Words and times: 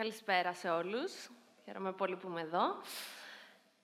Καλησπέρα 0.00 0.52
σε 0.52 0.68
όλους. 0.68 1.30
Χαίρομαι 1.64 1.92
πολύ 1.92 2.16
που 2.16 2.28
είμαι 2.28 2.40
εδώ. 2.40 2.76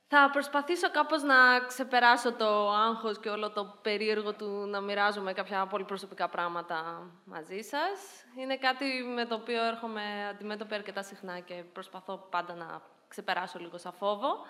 Θα 0.09 0.31
προσπαθήσω 0.33 0.91
κάπως 0.91 1.23
να 1.23 1.61
ξεπεράσω 1.67 2.33
το 2.33 2.71
άγχος 2.71 3.19
και 3.19 3.29
όλο 3.29 3.51
το 3.51 3.79
περίεργο 3.83 4.33
του 4.33 4.47
να 4.47 4.81
μοιράζομαι 4.81 5.33
κάποια 5.33 5.67
πολύ 5.67 5.85
προσωπικά 5.85 6.29
πράγματα 6.29 7.07
μαζί 7.25 7.61
σας. 7.61 8.25
Είναι 8.37 8.57
κάτι 8.57 8.85
με 9.15 9.25
το 9.25 9.35
οποίο 9.35 9.65
έρχομαι 9.65 10.29
αντιμέτωπη 10.31 10.75
αρκετά 10.75 11.03
συχνά 11.03 11.39
και 11.41 11.55
προσπαθώ 11.73 12.27
πάντα 12.31 12.55
να 12.55 12.83
ξεπεράσω 13.09 13.59
λίγο 13.59 13.79
σαν 13.79 13.93
φόβο. 13.93 14.47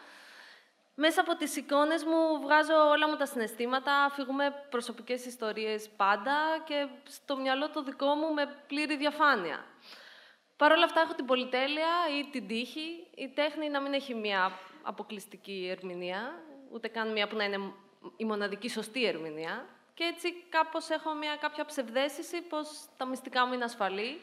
Μέσα 0.94 1.20
από 1.20 1.36
τις 1.36 1.56
εικόνες 1.56 2.04
μου 2.04 2.40
βγάζω 2.42 2.88
όλα 2.88 3.08
μου 3.08 3.16
τα 3.16 3.26
συναισθήματα, 3.26 4.04
αφηγούμε 4.04 4.66
προσωπικές 4.70 5.26
ιστορίες 5.26 5.88
πάντα 5.88 6.36
και 6.64 6.88
στο 7.08 7.36
μυαλό 7.36 7.70
το 7.70 7.82
δικό 7.82 8.14
μου 8.14 8.34
με 8.34 8.46
πλήρη 8.66 8.96
διαφάνεια. 8.96 9.64
Παρ' 10.56 10.72
όλα 10.72 10.84
αυτά 10.84 11.00
έχω 11.00 11.14
την 11.14 11.24
πολυτέλεια 11.24 11.88
ή 12.18 12.24
την 12.30 12.46
τύχη, 12.46 13.06
η 13.14 13.28
τέχνη 13.28 13.68
να 13.68 13.80
μην 13.80 13.92
έχει 13.92 14.14
μία 14.14 14.52
αποκλειστική 14.82 15.68
ερμηνεία, 15.70 16.42
ούτε 16.72 16.88
καν 16.88 17.12
μία 17.12 17.28
που 17.28 17.36
να 17.36 17.44
είναι 17.44 17.72
η 18.16 18.24
μοναδική 18.24 18.68
σωστή 18.68 19.04
ερμηνεία. 19.04 19.66
Και 19.94 20.04
έτσι 20.04 20.32
κάπως 20.48 20.88
έχω 20.90 21.14
μία 21.14 21.36
κάποια 21.36 21.64
ψευδέστηση 21.64 22.40
πως 22.40 22.68
τα 22.96 23.06
μυστικά 23.06 23.46
μου 23.46 23.52
είναι 23.52 23.64
ασφαλή 23.64 24.20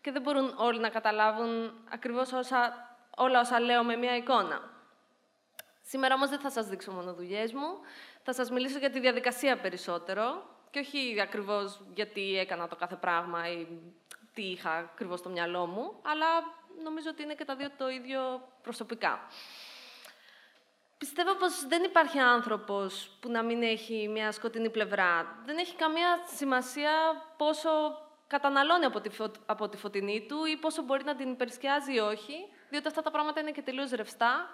και 0.00 0.10
δεν 0.10 0.22
μπορούν 0.22 0.54
όλοι 0.56 0.80
να 0.80 0.88
καταλάβουν 0.88 1.74
ακριβώς 1.88 2.32
όσα, 2.32 2.88
όλα 3.16 3.40
όσα 3.40 3.60
λέω 3.60 3.84
με 3.84 3.96
μία 3.96 4.16
εικόνα. 4.16 4.70
Σήμερα 5.82 6.14
όμως 6.14 6.28
δεν 6.28 6.38
θα 6.38 6.50
σας 6.50 6.66
δείξω 6.66 6.92
μόνο 6.92 7.14
δουλειές 7.14 7.52
μου, 7.52 7.80
θα 8.22 8.32
σας 8.32 8.50
μιλήσω 8.50 8.78
για 8.78 8.90
τη 8.90 9.00
διαδικασία 9.00 9.58
περισσότερο 9.58 10.42
και 10.70 10.78
όχι 10.78 11.20
ακριβώς 11.20 11.80
γιατί 11.94 12.38
έκανα 12.38 12.68
το 12.68 12.76
κάθε 12.76 12.96
πράγμα 12.96 13.50
ή 13.50 13.66
τι 14.38 14.50
είχα 14.50 14.70
ακριβώς 14.70 15.18
στο 15.18 15.28
μυαλό 15.28 15.66
μου, 15.66 15.92
αλλά 16.02 16.26
νομίζω 16.82 17.08
ότι 17.10 17.22
είναι 17.22 17.34
και 17.34 17.44
τα 17.44 17.56
δύο 17.56 17.70
το 17.78 17.88
ίδιο 17.88 18.48
προσωπικά. 18.62 19.20
Πιστεύω 20.98 21.34
πως 21.34 21.66
δεν 21.66 21.82
υπάρχει 21.82 22.18
άνθρωπος 22.18 23.16
που 23.20 23.30
να 23.30 23.42
μην 23.42 23.62
έχει 23.62 24.08
μια 24.08 24.32
σκοτεινή 24.32 24.70
πλευρά. 24.70 25.42
Δεν 25.44 25.58
έχει 25.58 25.76
καμία 25.76 26.20
σημασία 26.34 26.90
πόσο 27.36 27.70
καταναλώνει 28.26 28.84
από 28.84 29.00
τη, 29.00 29.10
από 29.46 29.68
τη 29.68 29.76
φωτεινή 29.76 30.26
του 30.28 30.44
ή 30.44 30.56
πόσο 30.56 30.82
μπορεί 30.82 31.04
να 31.04 31.16
την 31.16 31.30
υπερσκιάζει 31.30 31.94
ή 31.94 31.98
όχι, 31.98 32.34
διότι 32.70 32.86
αυτά 32.86 33.02
τα 33.02 33.10
πράγματα 33.10 33.40
είναι 33.40 33.50
και 33.50 33.62
τελείως 33.62 33.90
ρευστά. 33.90 34.50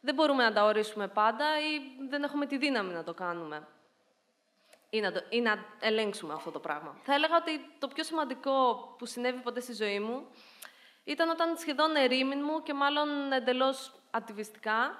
Δεν 0.00 0.14
μπορούμε 0.14 0.44
να 0.44 0.52
τα 0.52 0.64
ορίσουμε 0.64 1.08
πάντα 1.08 1.44
ή 1.58 1.80
δεν 2.08 2.22
έχουμε 2.22 2.46
τη 2.46 2.58
δύναμη 2.58 2.92
να 2.92 3.04
το 3.04 3.14
κάνουμε 3.14 3.66
ή 4.90 5.00
να, 5.00 5.12
το, 5.12 5.20
ή 5.28 5.40
να 5.40 5.64
ελέγξουμε 5.80 6.32
αυτό 6.32 6.50
το 6.50 6.58
πράγμα. 6.58 6.96
Θα 7.02 7.14
έλεγα 7.14 7.36
ότι 7.36 7.74
το 7.78 7.88
πιο 7.88 8.04
σημαντικό 8.04 8.86
που 8.98 9.06
συνέβη 9.06 9.40
ποτέ 9.40 9.60
στη 9.60 9.72
ζωή 9.72 10.00
μου 10.00 10.26
ήταν 11.04 11.28
όταν 11.28 11.56
σχεδόν 11.56 11.96
ερήμην 11.96 12.40
μου 12.42 12.62
και 12.62 12.74
μάλλον 12.74 13.32
εντελώς 13.32 13.94
ατιβιστικά 14.10 14.94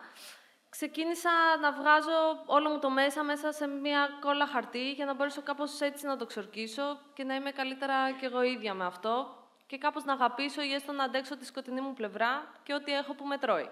ξεκίνησα 0.69 1.31
να 1.61 1.73
βγάζω 1.73 2.43
όλο 2.47 2.71
μου 2.71 2.79
το 2.79 2.91
μέσα 2.91 3.23
μέσα 3.23 3.53
σε 3.53 3.67
μια 3.67 4.09
κόλλα 4.21 4.47
χαρτί 4.47 4.93
για 4.93 5.05
να 5.05 5.15
μπορέσω 5.15 5.43
κάπως 5.43 5.81
έτσι 5.81 6.07
να 6.07 6.17
το 6.17 6.27
ξορκίσω 6.27 7.01
και 7.15 7.25
να 7.25 7.35
είμαι 7.35 7.51
καλύτερα 7.51 8.13
κι 8.13 8.25
εγώ 8.25 8.43
ίδια 8.43 8.75
με 8.75 8.85
αυτό 8.85 9.35
και 9.67 9.79
κάπως 9.79 10.05
να 10.05 10.13
αγαπήσω 10.13 10.63
ή 10.63 10.73
έστω 10.73 10.93
να 10.93 11.05
αντέξω 11.05 11.37
τη 11.37 11.45
σκοτεινή 11.45 11.81
μου 11.81 11.93
πλευρά 11.93 12.53
και 12.63 12.75
ό,τι 12.75 12.93
έχω 12.93 13.15
που 13.15 13.27
με 13.27 13.39
τρώει. 13.39 13.69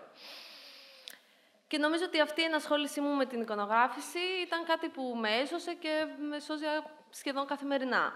Και 1.68 1.78
νομίζω 1.78 2.04
ότι 2.04 2.20
αυτή 2.20 2.40
η 2.40 2.44
ενασχόλησή 2.44 3.00
μου 3.00 3.14
με 3.14 3.26
την 3.26 3.40
εικονογράφηση 3.40 4.18
ήταν 4.46 4.64
κάτι 4.64 4.88
που 4.88 5.02
με 5.20 5.36
έσωσε 5.36 5.74
και 5.74 6.06
με 6.28 6.40
σώζει 6.40 6.64
σχεδόν 7.10 7.46
καθημερινά. 7.46 8.12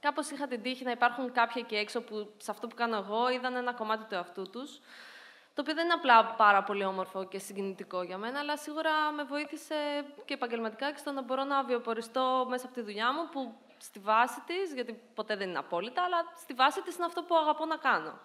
Κάπως 0.00 0.30
είχα 0.30 0.46
την 0.46 0.62
τύχη 0.62 0.84
να 0.84 0.90
υπάρχουν 0.90 1.32
κάποιοι 1.32 1.62
εκεί 1.64 1.76
έξω 1.76 2.00
που 2.00 2.34
σε 2.36 2.50
αυτό 2.50 2.66
που 2.66 2.74
κάνω 2.74 2.96
εγώ 2.96 3.30
είδαν 3.30 3.54
ένα 3.56 3.72
κομμάτι 3.72 4.04
του 4.04 4.14
εαυτού 4.14 4.50
τους, 4.50 4.80
το 5.54 5.60
οποίο 5.60 5.74
δεν 5.74 5.84
είναι 5.84 5.94
απλά 5.94 6.24
πάρα 6.24 6.62
πολύ 6.62 6.84
όμορφο 6.84 7.24
και 7.24 7.38
συγκινητικό 7.38 8.02
για 8.02 8.18
μένα, 8.18 8.38
αλλά 8.38 8.56
σίγουρα 8.56 9.10
με 9.10 9.22
βοήθησε 9.22 9.74
και 10.24 10.34
επαγγελματικά 10.34 10.90
και 10.90 10.98
στο 10.98 11.12
να 11.12 11.22
μπορώ 11.22 11.44
να 11.44 11.62
βιοποριστώ 11.62 12.46
μέσα 12.48 12.66
από 12.66 12.74
τη 12.74 12.80
δουλειά 12.80 13.12
μου, 13.12 13.28
που 13.28 13.54
στη 13.78 13.98
βάση 13.98 14.40
της, 14.46 14.74
γιατί 14.74 15.00
ποτέ 15.14 15.36
δεν 15.36 15.48
είναι 15.48 15.58
απόλυτα, 15.58 16.02
αλλά 16.02 16.32
στη 16.36 16.54
βάση 16.54 16.82
της 16.82 16.96
είναι 16.96 17.04
αυτό 17.04 17.22
που 17.22 17.36
αγαπώ 17.36 17.66
να 17.66 17.76
κάνω. 17.76 18.20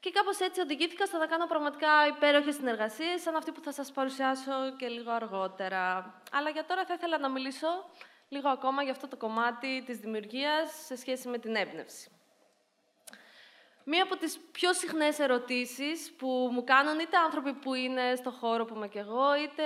Και 0.00 0.10
κάπως 0.10 0.40
έτσι 0.40 0.60
οδηγήθηκα 0.60 1.06
στο 1.06 1.18
να 1.18 1.26
κάνω 1.26 1.46
πραγματικά 1.46 2.06
υπέροχες 2.06 2.54
συνεργασίες, 2.54 3.20
σαν 3.22 3.36
αυτή 3.36 3.52
που 3.52 3.60
θα 3.60 3.72
σας 3.72 3.92
παρουσιάσω 3.92 4.76
και 4.78 4.88
λίγο 4.88 5.10
αργότερα. 5.10 6.14
Αλλά 6.32 6.50
για 6.50 6.64
τώρα 6.64 6.84
θα 6.84 6.94
ήθελα 6.94 7.18
να 7.18 7.28
μιλήσω 7.28 7.68
λίγο 8.28 8.48
ακόμα 8.48 8.82
για 8.82 8.92
αυτό 8.92 9.08
το 9.08 9.16
κομμάτι 9.16 9.82
της 9.86 9.98
δημιουργίας 9.98 10.84
σε 10.84 10.96
σχέση 10.96 11.28
με 11.28 11.38
την 11.38 11.54
έμπνευση. 11.54 12.10
Μία 13.84 14.02
από 14.02 14.16
τις 14.16 14.38
πιο 14.52 14.72
συχνές 14.72 15.18
ερωτήσεις 15.18 16.12
που 16.18 16.48
μου 16.52 16.64
κάνουν 16.64 16.98
είτε 16.98 17.16
άνθρωποι 17.16 17.52
που 17.52 17.74
είναι 17.74 18.14
στο 18.16 18.30
χώρο 18.30 18.64
που 18.64 18.74
είμαι 18.74 18.88
κι 18.88 18.98
εγώ, 18.98 19.36
είτε 19.36 19.62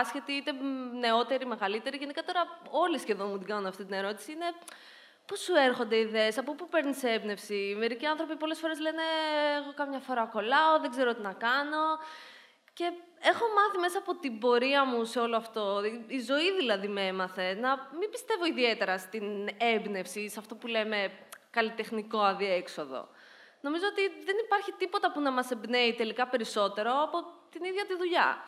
άσχετοι, 0.00 0.32
είτε 0.32 0.52
νεότεροι, 0.98 1.46
μεγαλύτεροι, 1.46 1.96
γενικά 1.96 2.22
τώρα 2.22 2.60
όλοι 2.70 2.98
σχεδόν 2.98 3.28
μου 3.28 3.38
την 3.38 3.46
κάνουν 3.46 3.66
αυτή 3.66 3.84
την 3.84 3.92
ερώτηση, 3.94 4.32
είναι 4.32 4.46
Πώ 5.26 5.36
σου 5.36 5.54
έρχονται 5.54 5.98
ιδέες, 5.98 6.38
από 6.38 6.54
πού 6.54 6.68
παίρνεις 6.68 7.02
έμπνευση; 7.02 7.74
Μερικοί 7.78 8.06
άνθρωποι 8.06 8.36
πολλές 8.36 8.58
φορές 8.58 8.78
λένε: 8.80 9.02
Εγώ 9.62 9.74
καμιά 9.74 9.98
φορά 9.98 10.24
κολλάω, 10.24 10.78
δεν 10.80 10.90
ξέρω 10.90 11.14
τι 11.14 11.22
να 11.22 11.32
κάνω. 11.32 11.98
Και 12.72 12.92
έχω 13.20 13.44
μάθει 13.56 13.78
μέσα 13.78 13.98
από 13.98 14.14
την 14.14 14.38
πορεία 14.38 14.84
μου 14.84 15.04
σε 15.04 15.18
όλο 15.18 15.36
αυτό, 15.36 15.82
η 16.06 16.20
ζωή 16.20 16.56
δηλαδή 16.56 16.88
με 16.88 17.06
έμαθε, 17.06 17.54
να 17.54 17.88
μην 17.98 18.10
πιστεύω 18.10 18.44
ιδιαίτερα 18.44 18.98
στην 18.98 19.48
έμπνευση, 19.58 20.28
σε 20.28 20.38
αυτό 20.38 20.54
που 20.54 20.66
λέμε 20.66 21.10
καλλιτεχνικό 21.50 22.18
αδιέξοδο. 22.18 23.08
Νομίζω 23.60 23.84
ότι 23.86 24.02
δεν 24.24 24.36
υπάρχει 24.44 24.72
τίποτα 24.72 25.12
που 25.12 25.20
να 25.20 25.30
μας 25.30 25.50
εμπνέει 25.50 25.94
τελικά 25.94 26.28
περισσότερο 26.28 27.02
από 27.02 27.24
την 27.50 27.64
ίδια 27.64 27.86
τη 27.86 27.96
δουλειά. 27.96 28.44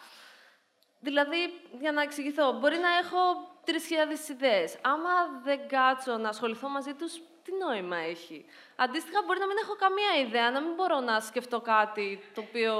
Δηλαδή, 1.00 1.37
για 1.81 1.93
να 1.93 2.03
εξηγηθώ, 2.03 2.53
μπορεί 2.53 2.77
να 2.77 2.97
έχω 2.97 3.19
3.000 3.68 4.30
ιδέες. 4.30 4.78
Άμα 4.82 5.10
δεν 5.42 5.68
κάτσω 5.68 6.16
να 6.16 6.28
ασχοληθώ 6.28 6.68
μαζί 6.68 6.94
τους, 6.94 7.12
τι 7.44 7.52
νόημα 7.64 7.96
έχει; 7.96 8.44
Αντίστοιχα, 8.76 9.22
μπορεί 9.26 9.38
να 9.38 9.46
μην 9.46 9.56
έχω 9.62 9.74
καμία 9.76 10.26
ιδέα, 10.26 10.50
να 10.50 10.60
μην 10.60 10.74
μπορώ 10.74 11.00
να 11.00 11.20
σκεφτώ 11.20 11.60
κάτι 11.60 12.20
το 12.34 12.40
οποίο 12.40 12.72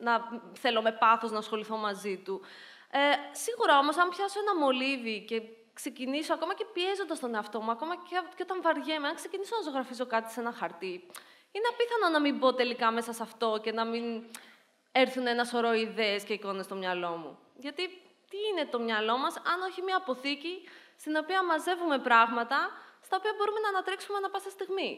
να 0.00 0.12
θέλω 0.52 0.82
με 0.82 0.92
πάθος 0.92 1.30
να 1.30 1.38
ασχοληθώ 1.38 1.76
μαζί 1.76 2.16
του. 2.16 2.40
Ε, 2.90 2.98
σίγουρα 3.32 3.78
όμως, 3.78 3.96
αν 3.96 4.08
πιάσω 4.08 4.40
ένα 4.40 4.56
μολύβι 4.56 5.24
και 5.28 5.42
ξεκινήσω, 5.72 6.34
ακόμα 6.34 6.54
και 6.54 6.64
πιέζοντας 6.72 7.18
τον 7.20 7.34
εαυτό 7.34 7.60
μου, 7.60 7.70
ακόμα 7.70 7.94
και, 7.96 8.16
και 8.36 8.42
όταν 8.42 8.62
βαριέμαι, 8.62 9.08
αν 9.08 9.14
ξεκινήσω 9.14 9.56
να 9.56 9.62
ζωγραφίζω 9.62 10.06
κάτι 10.06 10.32
σε 10.32 10.40
ένα 10.40 10.52
χαρτί, 10.52 10.92
είναι 11.52 11.68
απίθανο 11.72 12.12
να 12.12 12.20
μην 12.20 12.38
μπω 12.38 12.54
τελικά 12.54 12.90
μέσα 12.90 13.12
σε 13.12 13.22
αυτό 13.22 13.60
και 13.62 13.72
να 13.72 13.84
μην 13.84 14.24
έρθουν 14.92 15.26
ένα 15.26 15.44
σωρό 15.44 15.72
ιδέες 15.72 16.24
και 16.24 16.32
εικόνες 16.32 16.64
στο 16.64 16.74
μυαλό 16.74 17.10
μου. 17.10 17.38
Γιατί 17.56 17.82
τι 18.34 18.48
είναι 18.50 18.64
το 18.70 18.78
μυαλό 18.80 19.18
μας, 19.18 19.36
αν 19.36 19.62
όχι 19.68 19.82
μια 19.82 19.96
αποθήκη 19.96 20.68
στην 20.96 21.16
οποία 21.16 21.44
μαζεύουμε 21.44 21.98
πράγματα 21.98 22.58
στα 23.02 23.16
οποία 23.16 23.32
μπορούμε 23.36 23.60
να 23.60 23.68
ανατρέξουμε 23.68 24.16
ανα 24.18 24.30
πάσα 24.30 24.50
στιγμή. 24.50 24.90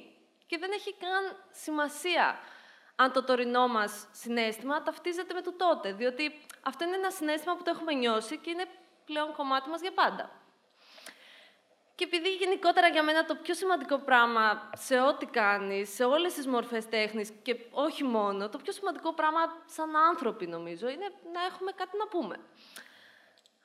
Και 0.47 0.59
δεν 0.59 0.71
έχει 0.73 0.95
καν 0.95 1.37
σημασία 1.51 2.39
αν 2.97 3.13
το 3.13 3.25
τωρινό 3.25 3.69
μας 3.69 4.07
συνέστημα 4.13 4.83
ταυτίζεται 4.83 5.35
με 5.35 5.41
το 5.41 5.53
τότε. 5.53 5.93
Διότι 5.93 6.47
αυτό 6.63 6.85
είναι 6.85 6.97
ένα 6.97 7.11
συνέστημα 7.11 7.57
που 7.57 7.63
το 7.63 7.71
έχουμε 7.71 7.93
νιώσει 7.93 8.37
και 8.39 8.51
είναι 8.51 8.65
πλέον 9.05 9.33
κομμάτι 9.33 9.69
μας 9.69 9.81
για 9.81 9.93
πάντα. 9.93 10.31
Και 11.95 12.05
επειδή 12.05 12.35
γενικότερα 12.35 12.89
για 12.89 13.03
μένα 13.03 13.25
το 13.25 13.35
πιο 13.35 13.55
σημαντικό 13.55 13.99
πράγμα 13.99 14.71
σε 14.77 15.01
ό,τι 15.01 15.27
κάνεις, 15.27 15.95
σε 15.95 16.05
όλες 16.05 16.35
τις 16.35 16.47
μορφές 16.47 16.89
τέχνης 16.89 17.33
και 17.43 17.57
όχι 17.71 18.05
μόνο, 18.05 18.49
το 18.49 18.59
πιο 18.59 18.73
σημαντικό 18.73 19.13
πράγμα 19.13 19.41
σαν 19.67 19.97
άνθρωποι 19.97 20.47
νομίζω, 20.47 20.89
είναι 20.89 21.13
να 21.33 21.45
έχουμε 21.45 21.73
κάτι 21.73 21.97
να 21.97 22.07
πούμε. 22.07 22.37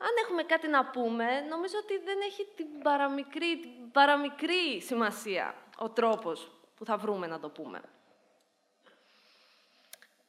Αν 0.06 0.13
έχουμε 0.23 0.44
κάτι 0.44 0.67
να 0.67 0.85
πούμε, 0.85 1.41
νομίζω 1.50 1.75
ότι 1.84 1.97
δεν 1.97 2.17
έχει 2.25 2.47
την 2.56 2.67
παραμικρή, 2.84 3.59
την 3.59 3.91
παραμικρή 3.91 4.81
σημασία 4.81 5.56
ο 5.78 5.89
τρόπος 5.89 6.51
που 6.75 6.85
θα 6.85 6.97
βρούμε 6.97 7.28
να 7.28 7.39
το 7.39 7.50
πούμε. 7.50 7.81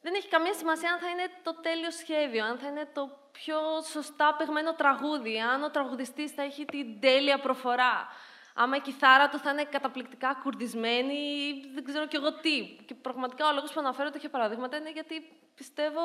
Δεν 0.01 0.13
έχει 0.13 0.27
καμία 0.27 0.53
σημασία 0.53 0.91
αν 0.93 0.99
θα 0.99 1.09
είναι 1.09 1.29
το 1.43 1.53
τέλειο 1.53 1.91
σχέδιο, 1.91 2.45
αν 2.45 2.57
θα 2.57 2.67
είναι 2.67 2.89
το 2.93 3.09
πιο 3.31 3.57
σωστά 3.91 4.35
παιγμένο 4.37 4.73
τραγούδι, 4.73 5.39
αν 5.39 5.63
ο 5.63 5.69
τραγουδιστής 5.69 6.31
θα 6.31 6.41
έχει 6.41 6.65
την 6.65 6.99
τέλεια 6.99 7.39
προφορά, 7.39 8.07
άμα 8.53 8.75
η 8.75 8.79
κιθάρα 8.79 9.29
του 9.29 9.37
θα 9.37 9.49
είναι 9.51 9.63
καταπληκτικά 9.63 10.39
κουρδισμένη 10.43 11.13
ή 11.13 11.71
δεν 11.73 11.83
ξέρω 11.83 12.07
κι 12.07 12.15
εγώ 12.15 12.33
τι. 12.33 12.75
Και 12.85 12.95
πραγματικά 12.95 13.47
ο 13.47 13.53
λόγος 13.53 13.73
που 13.73 13.79
αναφέρω 13.79 14.09
τέτοια 14.09 14.29
παραδείγματα 14.29 14.77
είναι 14.77 14.91
γιατί 14.91 15.15
πιστεύω 15.55 16.01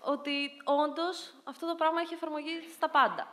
ότι 0.00 0.50
όντως 0.64 1.34
αυτό 1.44 1.66
το 1.66 1.74
πράγμα 1.74 2.00
έχει 2.00 2.14
εφαρμογή 2.14 2.60
στα 2.74 2.88
πάντα. 2.90 3.26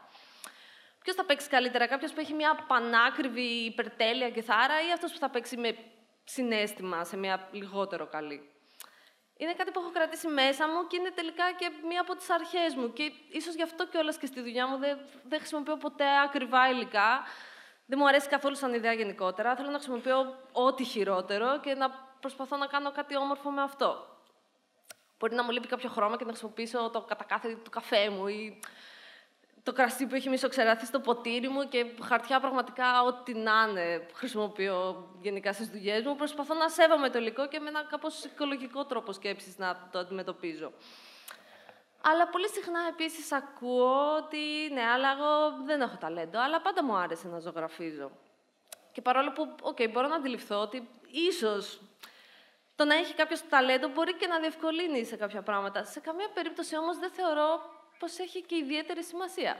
Ποιος 1.05 1.15
θα 1.15 1.25
παίξει 1.25 1.49
καλύτερα, 1.49 1.87
κάποιος 1.87 2.13
που 2.13 2.19
έχει 2.19 2.33
μια 2.33 2.65
πανάκριβη 2.67 3.65
υπερτέλεια 3.65 4.29
κιθάρα 4.29 4.87
ή 4.87 4.91
αυτός 4.91 5.11
που 5.11 5.17
θα 5.17 5.29
παίξει 5.29 5.57
με 5.57 5.77
συνέστημα 6.23 7.03
σε 7.03 7.17
μια 7.17 7.49
λιγότερο 7.51 8.07
καλή; 8.07 8.51
Είναι 9.37 9.53
κάτι 9.53 9.71
που 9.71 9.79
έχω 9.79 9.91
κρατήσει 9.91 10.27
μέσα 10.27 10.67
μου 10.67 10.87
και 10.87 10.95
είναι 10.95 11.11
τελικά 11.11 11.51
και 11.51 11.71
μία 11.87 12.01
από 12.01 12.15
τις 12.15 12.29
αρχές 12.29 12.75
μου. 12.75 12.93
Και 12.93 13.11
ίσως 13.29 13.53
γι' 13.55 13.63
αυτό 13.63 13.87
κιόλας 13.87 14.17
και 14.17 14.25
στη 14.25 14.41
δουλειά 14.41 14.67
μου 14.67 14.77
δεν, 14.77 14.97
δεν 15.23 15.39
χρησιμοποιώ 15.39 15.77
ποτέ 15.77 16.05
ακριβά 16.23 16.69
υλικά. 16.69 17.23
Δεν 17.85 17.97
μου 18.01 18.07
αρέσει 18.07 18.27
καθόλου 18.27 18.55
σαν 18.55 18.73
ιδέα 18.73 18.93
γενικότερα. 18.93 19.55
Θέλω 19.55 19.69
να 19.69 19.73
χρησιμοποιώ 19.73 20.35
ό,τι 20.51 20.83
χειρότερο 20.83 21.59
και 21.59 21.73
να 21.73 21.89
προσπαθώ 22.19 22.57
να 22.57 22.67
κάνω 22.67 22.91
κάτι 22.91 23.17
όμορφο 23.17 23.51
με 23.51 23.61
αυτό. 23.61 24.14
Μπορεί 25.25 25.37
να 25.37 25.43
μου 25.43 25.51
λείπει 25.51 25.67
κάποιο 25.67 25.89
χρώμα 25.89 26.17
και 26.17 26.23
να 26.23 26.29
χρησιμοποιήσω 26.29 26.89
το 26.89 27.01
κατακάθι 27.01 27.55
του 27.55 27.69
καφέ 27.69 28.09
μου 28.09 28.27
ή 28.27 28.59
το 29.63 29.73
κρασί 29.73 30.07
που 30.07 30.15
έχει 30.15 30.29
μισοξεραθεί 30.29 30.85
στο 30.85 30.99
ποτήρι 30.99 31.47
μου 31.47 31.67
και 31.67 31.85
χαρτιά 32.01 32.39
πραγματικά 32.39 33.03
ό,τι 33.03 33.33
να 33.33 33.67
είναι 33.69 34.07
χρησιμοποιώ 34.13 35.09
γενικά 35.21 35.53
στις 35.53 35.67
δουλειές 35.67 36.03
μου. 36.05 36.15
Προσπαθώ 36.15 36.53
να 36.53 36.69
σέβομαι 36.69 37.09
το 37.09 37.17
υλικό 37.17 37.47
και 37.47 37.59
με 37.59 37.69
ένα 37.69 37.83
κάπως 37.83 38.23
οικολογικό 38.23 38.85
τρόπο 38.85 39.11
σκέψης 39.11 39.57
να 39.57 39.89
το 39.91 39.99
αντιμετωπίζω. 39.99 40.71
Αλλά 42.01 42.27
πολύ 42.27 42.49
συχνά 42.49 42.79
επίσης 42.89 43.31
ακούω 43.31 44.15
ότι 44.15 44.73
ναι, 44.73 44.81
αλλά 44.81 45.11
εγώ 45.11 45.63
δεν 45.65 45.81
έχω 45.81 45.97
ταλέντο, 45.99 46.39
αλλά 46.39 46.61
πάντα 46.61 46.83
μου 46.83 46.95
άρεσε 46.95 47.27
να 47.27 47.39
ζωγραφίζω. 47.39 48.11
Και 48.91 49.01
παρόλο 49.01 49.31
που, 49.31 49.55
okay, 49.61 49.91
μπορώ 49.91 50.07
να 50.07 50.15
αντιληφθώ 50.15 50.57
ότι 50.61 50.89
ίσως 51.11 51.79
το 52.75 52.85
να 52.85 52.95
έχει 52.95 53.13
κάποιος 53.13 53.47
ταλέντο 53.49 53.87
μπορεί 53.87 54.13
και 54.13 54.27
να 54.27 54.39
διευκολύνει 54.39 55.05
σε 55.05 55.15
κάποια 55.15 55.41
πράγματα. 55.41 55.83
Σε 55.83 55.99
καμία 55.99 56.29
περίπτωση 56.33 56.77
όμως 56.77 56.97
δεν 56.97 57.11
θεωρώ 57.11 57.61
πως 57.99 58.19
έχει 58.19 58.41
και 58.41 58.55
ιδιαίτερη 58.55 59.03
σημασία. 59.03 59.57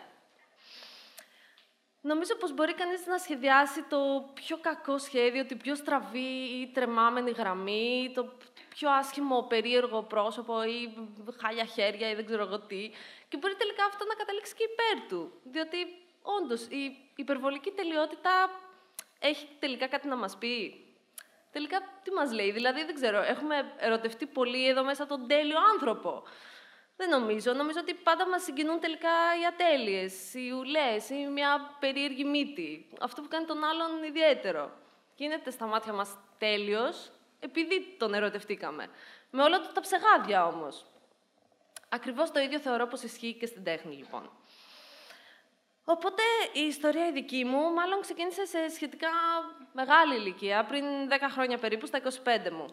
Νομίζω 2.01 2.35
πως 2.35 2.53
μπορεί 2.53 2.73
κανείς 2.73 3.05
να 3.05 3.17
σχεδιάσει 3.17 3.83
το 3.83 4.29
πιο 4.33 4.57
κακό 4.57 4.97
σχέδιο, 4.97 5.45
την 5.45 5.57
πιο 5.57 5.75
στραβή 5.75 6.59
ή 6.61 6.71
τρεμάμενη 6.73 7.31
γραμμή, 7.31 8.11
το 8.15 8.33
πιο 8.69 8.89
άσχημο 8.91 9.41
περίεργο 9.41 10.03
πρόσωπο 10.03 10.63
ή 10.63 10.93
χάλια 11.41 11.65
χέρια 11.65 12.09
ή 12.09 12.15
δεν 12.15 12.25
ξέρω 12.25 12.43
εγώ 12.43 12.59
τι. 12.59 12.91
Και 13.27 13.37
μπορεί 13.37 13.55
τελικά 13.55 13.85
αυτό 13.85 14.05
να 14.05 14.13
καταλήξει 14.13 14.55
και 14.55 14.63
υπέρ 14.63 15.07
του. 15.07 15.31
Διότι, 15.43 15.77
όντως, 16.21 16.61
η 16.61 16.97
υπερβολική 17.15 17.71
τελειότητα 17.71 18.49
έχει 19.19 19.47
τελικά 19.59 19.87
κάτι 19.87 20.07
να 20.07 20.15
μας 20.15 20.37
πει. 20.37 20.84
Τελικά, 21.55 21.79
τι 22.03 22.11
μας 22.11 22.31
λέει; 22.31 22.51
Δηλαδή, 22.51 22.83
δεν 22.83 22.95
ξέρω, 22.95 23.21
έχουμε 23.21 23.73
ερωτευτεί 23.77 24.25
πολύ 24.25 24.67
εδώ 24.67 24.83
μέσα 24.83 25.05
τον 25.05 25.27
τέλειο 25.27 25.57
άνθρωπο. 25.73 26.23
Δεν 26.95 27.09
νομίζω. 27.09 27.53
Νομίζω 27.53 27.79
ότι 27.79 27.93
πάντα 27.93 28.27
μας 28.27 28.43
συγκινούν 28.43 28.79
τελικά 28.79 29.09
οι 29.41 29.45
ατέλειες, 29.45 30.33
οι 30.33 30.51
ουλές 30.51 31.09
ή 31.09 31.15
μια 31.15 31.75
περίεργη 31.79 32.23
μύτη. 32.23 32.89
Αυτό 33.01 33.21
που 33.21 33.27
κάνει 33.27 33.45
τον 33.45 33.63
άλλον 33.63 34.03
ιδιαίτερο. 34.03 34.71
Γίνεται 35.15 35.51
στα 35.51 35.65
μάτια 35.65 35.93
μας 35.93 36.17
τέλειος, 36.37 37.11
επειδή 37.39 37.95
τον 37.97 38.13
ερωτευτήκαμε. 38.13 38.87
Με 39.29 39.43
όλα 39.43 39.61
του 39.61 39.69
τα 39.73 39.81
ψεγάδια 39.81 40.45
όμως. 40.45 40.85
Ακριβώς 41.89 42.31
το 42.31 42.39
ίδιο 42.39 42.59
θεωρώ 42.59 42.87
πως 42.87 43.01
ισχύει 43.01 43.33
και 43.33 43.45
στην 43.45 43.63
τέχνη, 43.63 43.95
λοιπόν. 43.95 44.29
Οπότε 45.85 46.21
η 46.53 46.59
ιστορία 46.59 47.07
η 47.07 47.11
δική 47.11 47.45
μου 47.45 47.73
μάλλον 47.73 48.01
ξεκίνησε 48.01 48.45
σε 48.45 48.69
σχετικά 48.69 49.09
μεγάλη 49.73 50.15
ηλικία, 50.15 50.65
πριν 50.65 50.83
10 51.09 51.13
χρόνια 51.31 51.57
περίπου, 51.57 51.85
στα 51.85 52.01
25 52.03 52.51
μου. 52.51 52.65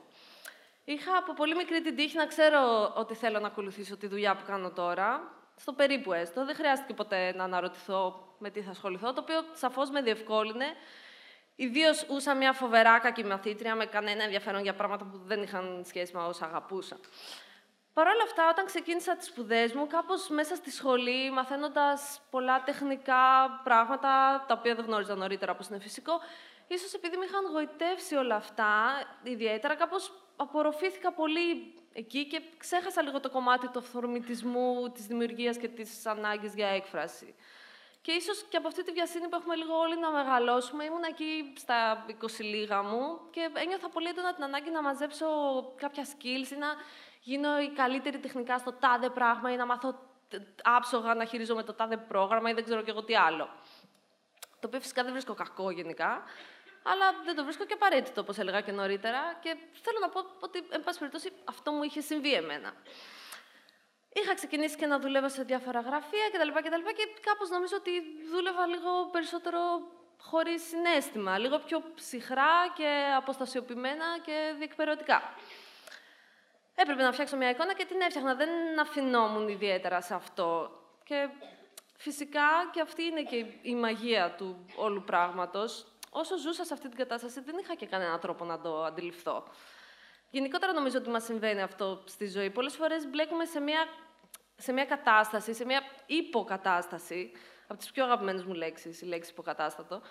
Είχα 0.84 1.16
από 1.16 1.32
πολύ 1.34 1.54
μικρή 1.54 1.80
την 1.80 1.96
τύχη 1.96 2.16
να 2.16 2.26
ξέρω 2.26 2.92
ότι 2.96 3.14
θέλω 3.14 3.38
να 3.38 3.46
ακολουθήσω 3.46 3.96
τη 3.96 4.06
δουλειά 4.06 4.36
που 4.36 4.44
κάνω 4.46 4.70
τώρα, 4.70 5.32
στο 5.56 5.72
περίπου 5.72 6.12
έστω. 6.12 6.44
Δεν 6.44 6.54
χρειάστηκε 6.54 6.94
ποτέ 6.94 7.34
να 7.36 7.44
αναρωτηθώ 7.44 8.34
με 8.38 8.50
τι 8.50 8.60
θα 8.60 8.70
ασχοληθώ, 8.70 9.12
το 9.12 9.20
οποίο 9.20 9.44
σαφώς 9.52 9.90
με 9.90 10.02
διευκόλυνε. 10.02 10.66
Ιδίως 11.56 12.06
ούσα 12.10 12.34
μια 12.34 12.52
φοβερά 12.52 12.98
κακή 12.98 13.24
μαθήτρια 13.24 13.74
με 13.74 13.86
κανένα 13.86 14.22
ενδιαφέρον 14.22 14.62
για 14.62 14.74
πράγματα 14.74 15.04
που 15.04 15.20
δεν 15.24 15.42
είχαν 15.42 15.84
σχέση 15.86 16.16
με 16.16 16.22
όσα 16.22 16.44
αγαπούσα. 16.44 16.98
Παρ' 17.94 18.06
όλα 18.06 18.22
αυτά, 18.22 18.48
όταν 18.50 18.64
ξεκίνησα 18.66 19.16
τις 19.16 19.26
σπουδές 19.26 19.72
μου, 19.72 19.86
κάπως 19.86 20.28
μέσα 20.28 20.54
στη 20.54 20.70
σχολή, 20.70 21.30
μαθαίνοντας 21.30 22.20
πολλά 22.30 22.62
τεχνικά 22.62 23.50
πράγματα, 23.64 24.44
τα 24.48 24.54
οποία 24.58 24.74
δεν 24.74 24.84
γνώριζα 24.84 25.14
νωρίτερα, 25.14 25.52
όπως 25.52 25.68
είναι 25.68 25.78
φυσικό, 25.78 26.20
ίσως 26.68 26.94
επειδή 26.94 27.16
με 27.16 27.24
είχαν 27.24 27.44
γοητεύσει 27.52 28.14
όλα 28.14 28.34
αυτά, 28.34 28.72
ιδιαίτερα, 29.22 29.74
κάπως 29.74 30.12
απορροφήθηκα 30.36 31.12
πολύ 31.12 31.74
εκεί 31.92 32.26
και 32.26 32.42
ξέχασα 32.56 33.02
λίγο 33.02 33.20
το 33.20 33.30
κομμάτι 33.30 33.68
του 33.68 33.78
αυθορμητισμού, 33.78 34.90
της 34.90 35.06
δημιουργίας 35.06 35.56
και 35.56 35.68
της 35.68 36.06
ανάγκης 36.06 36.54
για 36.54 36.68
έκφραση. 36.68 37.34
Και 38.02 38.12
ίσως 38.12 38.44
και 38.48 38.56
από 38.56 38.68
αυτή 38.68 38.84
τη 38.84 38.92
βιασύνη 38.92 39.28
που 39.28 39.36
έχουμε 39.36 39.54
λίγο 39.54 39.74
όλοι 39.78 39.98
να 39.98 40.10
μεγαλώσουμε, 40.10 40.84
ήμουν 40.84 41.02
εκεί 41.02 41.52
στα 41.56 42.06
20 42.08 42.12
λίγα 42.38 42.82
μου 42.82 43.20
και 43.30 43.50
ένιωθα 43.54 43.88
πολύ 43.88 44.08
έντονα 44.08 44.34
την 44.34 44.44
ανάγκη 44.44 44.70
να 44.70 44.82
μαζέψω 44.82 45.26
κάποια 45.76 46.04
skills 46.04 46.50
ή 46.52 46.56
να 46.56 46.68
γίνω 47.22 47.60
η 47.60 47.70
καλύτερη 47.70 48.18
τεχνικά 48.18 48.58
στο 48.58 48.72
τάδε 48.72 49.10
πράγμα 49.10 49.52
ή 49.52 49.56
να 49.56 49.66
μάθω 49.66 49.98
άψογα 50.62 51.14
να 51.14 51.24
χειρίζομαι 51.24 51.62
το 51.62 51.72
τάδε 51.72 51.96
πρόγραμμα 51.96 52.50
ή 52.50 52.52
δεν 52.52 52.64
ξέρω 52.64 52.82
και 52.82 52.90
εγώ 52.90 53.04
τι 53.04 53.16
άλλο. 53.16 53.48
Το 54.60 54.66
οποίο 54.66 54.80
φυσικά 54.80 55.02
δεν 55.02 55.12
βρίσκω 55.12 55.34
κακό 55.34 55.70
γενικά, 55.70 56.22
αλλά 56.82 57.06
δεν 57.24 57.34
το 57.34 57.44
βρίσκω 57.44 57.64
και 57.64 57.72
απαραίτητο, 57.72 58.20
όπως 58.20 58.38
έλεγα 58.38 58.60
και 58.60 58.72
νωρίτερα. 58.72 59.38
Και 59.40 59.56
θέλω 59.82 59.98
να 60.00 60.08
πω 60.08 60.20
ότι, 60.40 60.64
εν 60.70 60.82
πάση 60.82 60.98
περιπτώσει, 60.98 61.32
αυτό 61.44 61.72
μου 61.72 61.82
είχε 61.82 62.00
συμβεί 62.00 62.34
εμένα. 62.34 62.72
Είχα 64.12 64.34
ξεκινήσει 64.34 64.76
και 64.76 64.86
να 64.86 64.98
δουλεύω 64.98 65.28
σε 65.28 65.42
διάφορα 65.42 65.80
γραφεία 65.80 66.30
κτλ. 66.32 66.48
Και, 66.62 66.92
και 66.92 67.08
κάπως 67.20 67.48
νομίζω 67.48 67.76
ότι 67.76 67.90
δούλευα 68.30 68.66
λίγο 68.66 69.08
περισσότερο 69.12 69.60
χωρίς 70.18 70.62
συνέστημα, 70.68 71.38
λίγο 71.38 71.58
πιο 71.58 71.82
ψυχρά 71.94 72.72
και 72.74 73.12
αποστασιοποιημένα 73.16 74.18
και 74.24 74.54
διεκπαιρεωτικά. 74.58 75.34
Έπρεπε 76.74 77.02
να 77.02 77.12
φτιάξω 77.12 77.36
μια 77.36 77.50
εικόνα 77.50 77.74
και 77.74 77.84
την 77.84 78.00
έφτιαχνα. 78.00 78.34
Δεν 78.34 78.80
αφινόμουν 78.80 79.48
ιδιαίτερα 79.48 80.00
σε 80.00 80.14
αυτό. 80.14 80.70
Και 81.04 81.28
φυσικά 81.96 82.70
και 82.72 82.80
αυτή 82.80 83.02
είναι 83.02 83.22
και 83.22 83.46
η 83.62 83.74
μαγεία 83.74 84.34
του 84.34 84.66
όλου 84.76 85.02
πράγματος 85.04 85.86
όσο 86.12 86.36
ζούσα 86.38 86.64
σε 86.64 86.74
αυτή 86.74 86.88
την 86.88 86.98
κατάσταση, 86.98 87.40
δεν 87.40 87.58
είχα 87.58 87.74
και 87.74 87.86
κανένα 87.86 88.18
τρόπο 88.18 88.44
να 88.44 88.60
το 88.60 88.84
αντιληφθώ. 88.84 89.44
Γενικότερα 90.30 90.72
νομίζω 90.72 90.98
ότι 90.98 91.10
μας 91.10 91.24
συμβαίνει 91.24 91.62
αυτό 91.62 92.02
στη 92.06 92.26
ζωή. 92.28 92.50
Πολλές 92.50 92.76
φορές 92.76 93.06
μπλέκουμε 93.06 93.44
σε 93.44 93.60
μια, 93.60 93.86
σε 94.56 94.72
μια 94.72 94.84
κατάσταση, 94.84 95.54
σε 95.54 95.64
μια 95.64 95.82
υποκατάσταση, 96.06 97.32
από 97.66 97.78
τις 97.78 97.90
πιο 97.90 98.04
αγαπημένες 98.04 98.44
μου 98.44 98.54
λέξεις, 98.54 99.00
η 99.00 99.04
λέξη 99.04 99.30
υποκατάστατο. 99.30 100.02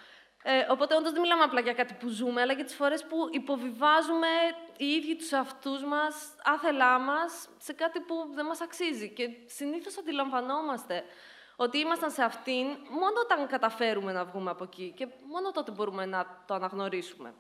Ε, 0.43 0.65
οπότε, 0.69 0.95
όντως 0.95 1.11
δεν 1.11 1.21
μιλάμε 1.21 1.43
απλά 1.43 1.59
για 1.59 1.73
κάτι 1.73 1.93
που 1.93 2.07
ζούμε, 2.07 2.41
αλλά 2.41 2.53
για 2.53 2.63
τις 2.63 2.75
φορές 2.75 3.03
που 3.03 3.17
υποβιβάζουμε 3.31 4.27
οι 4.77 4.85
ίδιοι 4.85 5.15
τους 5.15 5.33
αυτούς 5.33 5.83
μας, 5.83 6.35
άθελά 6.43 6.99
μας, 6.99 7.49
σε 7.57 7.73
κάτι 7.73 7.99
που 7.99 8.31
δεν 8.33 8.45
μας 8.45 8.61
αξίζει. 8.61 9.09
Και 9.09 9.29
συνήθως 9.45 9.97
αντιλαμβανόμαστε 9.97 11.03
ότι 11.55 11.77
ήμασταν 11.77 12.11
σε 12.11 12.23
αυτήν 12.23 12.65
μόνο 12.89 13.19
όταν 13.23 13.47
καταφέρουμε 13.47 14.11
να 14.11 14.25
βγούμε 14.25 14.49
από 14.49 14.63
εκεί 14.63 14.93
και 14.95 15.07
μόνο 15.27 15.51
τότε 15.51 15.71
μπορούμε 15.71 16.05
να 16.05 16.44
το 16.45 16.53
αναγνωρίσουμε. 16.53 17.33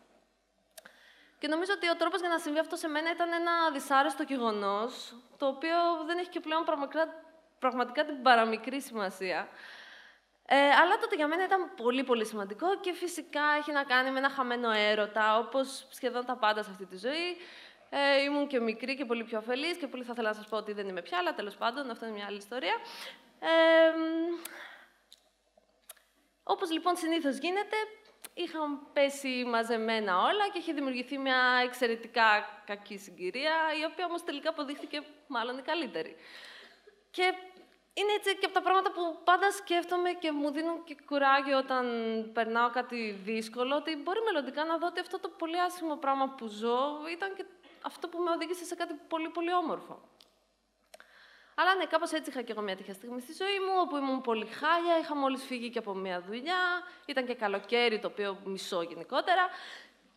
Και 1.39 1.47
νομίζω 1.47 1.71
ότι 1.75 1.89
ο 1.89 1.95
τρόπος 1.95 2.19
για 2.19 2.29
να 2.29 2.37
συμβεί 2.37 2.59
αυτό 2.59 2.75
σε 2.75 2.87
μένα 2.87 3.11
ήταν 3.11 3.31
ένα 3.31 3.71
δυσάρεστο 3.73 4.23
γεγονός, 4.23 5.15
το 5.37 5.47
οποίο 5.47 5.77
δεν 6.05 6.17
έχει 6.17 6.29
και 6.29 6.39
πλέον 6.39 6.63
πραγματικά, 6.63 7.07
πραγματικά 7.59 8.05
την 8.05 8.21
παραμικρή 8.21 8.81
σημασία. 8.81 9.47
Ε, 10.53 10.55
αλλά 10.55 10.97
τότε 10.97 11.15
για 11.15 11.27
μένα 11.27 11.43
ήταν 11.43 11.71
πολύ 11.75 12.03
πολύ 12.03 12.25
σημαντικό 12.25 12.79
και 12.79 12.93
φυσικά 12.93 13.41
έχει 13.57 13.71
να 13.71 13.83
κάνει 13.83 14.11
με 14.11 14.17
ένα 14.17 14.29
χαμένο 14.29 14.71
έρωτα, 14.71 15.37
όπως 15.37 15.87
σχεδόν 15.89 16.25
τα 16.25 16.35
πάντα 16.35 16.63
σε 16.63 16.69
αυτή 16.71 16.85
τη 16.85 16.97
ζωή. 16.97 17.37
Ε, 17.89 18.21
ήμουν 18.21 18.47
και 18.47 18.59
μικρή 18.59 18.95
και 18.95 19.05
πολύ 19.05 19.23
πιο 19.23 19.37
αφελής 19.37 19.77
και 19.77 19.87
πολύ 19.87 20.03
θα 20.03 20.11
ήθελα 20.13 20.29
να 20.29 20.35
σας 20.35 20.47
πω 20.47 20.57
ότι 20.57 20.73
δεν 20.73 20.87
είμαι 20.87 21.01
πια, 21.01 21.17
αλλά 21.17 21.33
τέλος 21.33 21.55
πάντων 21.55 21.89
αυτό 21.89 22.05
είναι 22.05 22.15
μια 22.15 22.25
άλλη 22.25 22.37
ιστορία. 22.37 22.75
Ε, 23.39 23.49
όπως 26.43 26.71
λοιπόν 26.71 26.95
συνήθως 26.95 27.37
γίνεται, 27.37 27.75
είχαν 28.33 28.91
πέσει 28.93 29.43
μαζεμένα 29.47 30.17
όλα 30.17 30.49
και 30.53 30.57
είχε 30.57 30.73
δημιουργηθεί 30.73 31.17
μια 31.17 31.61
εξαιρετικά 31.63 32.61
κακή 32.65 32.97
συγκυρία, 32.97 33.53
η 33.81 33.83
οποία 33.91 34.05
όμως 34.05 34.23
τελικά 34.23 34.49
αποδείχθηκε 34.49 35.01
μάλλον 35.27 35.57
η 35.57 35.61
καλύτερη. 35.61 36.15
Και 37.11 37.33
είναι 37.93 38.11
έτσι 38.13 38.37
και 38.37 38.45
από 38.45 38.53
τα 38.53 38.61
πράγματα 38.61 38.91
που 38.91 39.17
πάντα 39.23 39.51
σκέφτομαι 39.51 40.11
και 40.11 40.31
μου 40.31 40.51
δίνουν 40.51 40.83
και 40.83 40.95
κουράγιο 41.05 41.57
όταν 41.57 41.85
περνάω 42.33 42.69
κάτι 42.69 43.21
δύσκολο, 43.23 43.75
ότι 43.75 43.95
μπορεί 43.95 44.19
μελλοντικά 44.21 44.63
να 44.65 44.77
δω 44.77 44.87
ότι 44.87 44.99
αυτό 44.99 45.19
το 45.19 45.29
πολύ 45.29 45.59
άσχημο 45.59 45.95
πράγμα 45.95 46.29
που 46.29 46.47
ζω 46.47 46.77
ήταν 47.11 47.33
και 47.35 47.45
αυτό 47.81 48.07
που 48.07 48.17
με 48.17 48.31
οδήγησε 48.31 48.65
σε 48.65 48.75
κάτι 48.75 48.93
πολύ 49.07 49.29
πολύ 49.29 49.53
όμορφο. 49.53 50.01
Αλλά 51.55 51.75
ναι, 51.75 51.85
κάπως 51.85 52.11
έτσι 52.11 52.29
είχα 52.29 52.41
και 52.41 52.51
εγώ 52.51 52.61
μια 52.61 52.75
τέτοια 52.75 52.93
στιγμή 52.93 53.21
στη 53.21 53.33
ζωή 53.33 53.59
μου, 53.59 53.73
όπου 53.81 53.97
ήμουν 53.97 54.21
πολύ 54.21 54.45
χάλια, 54.45 54.97
είχα 54.97 55.15
μόλις 55.15 55.43
φύγει 55.43 55.69
και 55.69 55.79
από 55.79 55.93
μια 55.93 56.21
δουλειά, 56.21 56.83
ήταν 57.05 57.25
και 57.25 57.35
καλοκαίρι, 57.35 57.99
το 57.99 58.07
οποίο 58.07 58.37
μισώ 58.43 58.81
γενικότερα. 58.81 59.49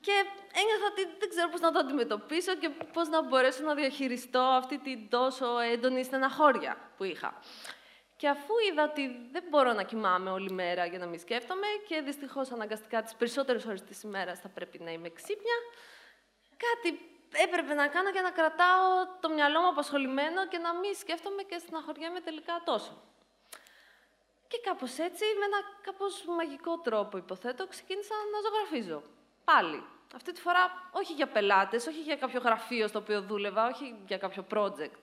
Και 0.04 0.14
ένιωθα 0.60 0.86
ότι 0.90 1.02
δεν 1.18 1.28
ξέρω 1.28 1.48
πώς 1.48 1.60
να 1.60 1.72
το 1.72 1.78
αντιμετωπίσω 1.78 2.54
και 2.54 2.68
πώς 2.92 3.08
να 3.08 3.22
μπορέσω 3.22 3.62
να 3.62 3.74
διαχειριστώ 3.74 4.38
αυτή 4.38 4.78
την 4.78 5.08
τόσο 5.08 5.58
έντονη 5.58 6.04
στεναχώρια 6.04 6.76
που 6.96 7.04
είχα. 7.04 7.40
Και 8.16 8.28
αφού 8.28 8.52
είδα 8.70 8.82
ότι 8.84 9.28
δεν 9.32 9.44
μπορώ 9.50 9.72
να 9.72 9.82
κοιμάμαι 9.82 10.30
όλη 10.30 10.50
μέρα 10.52 10.86
για 10.86 10.98
να 10.98 11.06
μην 11.06 11.18
σκέφτομαι 11.18 11.66
και 11.88 12.00
δυστυχώς 12.00 12.50
αναγκαστικά 12.52 13.02
τις 13.02 13.14
περισσότερες 13.14 13.64
ώρες 13.64 13.82
της 13.82 14.02
ημέρας 14.02 14.40
θα 14.40 14.48
πρέπει 14.48 14.78
να 14.78 14.90
είμαι 14.90 15.08
ξύπνια, 15.08 15.56
κάτι 16.64 16.88
έπρεπε 17.44 17.74
να 17.74 17.86
κάνω 17.86 18.10
για 18.10 18.22
να 18.22 18.30
κρατάω 18.30 18.88
το 19.20 19.28
μυαλό 19.28 19.60
μου 19.60 19.68
απασχολημένο 19.68 20.46
και 20.48 20.58
να 20.58 20.74
μην 20.74 20.94
σκέφτομαι 20.94 21.42
και 21.42 21.58
στεναχωριέμαι 21.58 22.20
τελικά 22.20 22.62
τόσο. 22.64 23.02
Και 24.48 24.60
κάπως 24.64 24.98
έτσι, 24.98 25.24
με 25.38 25.44
ένα 25.44 25.58
κάπως 25.82 26.24
μαγικό 26.24 26.78
τρόπο, 26.78 27.16
υποθέτω, 27.16 27.66
ξεκίνησα 27.66 28.14
να 28.32 28.38
ζωγραφίζω. 28.40 29.02
Πάλι. 29.44 29.93
Αυτή 30.14 30.32
τη 30.32 30.40
φορά 30.40 30.88
όχι 30.92 31.12
για 31.12 31.26
πελάτες, 31.26 31.86
όχι 31.86 32.00
για 32.00 32.16
κάποιο 32.16 32.40
γραφείο 32.40 32.88
στο 32.88 32.98
οποίο 32.98 33.22
δούλευα, 33.22 33.66
όχι 33.66 33.94
για 34.06 34.18
κάποιο 34.18 34.46
project. 34.50 34.98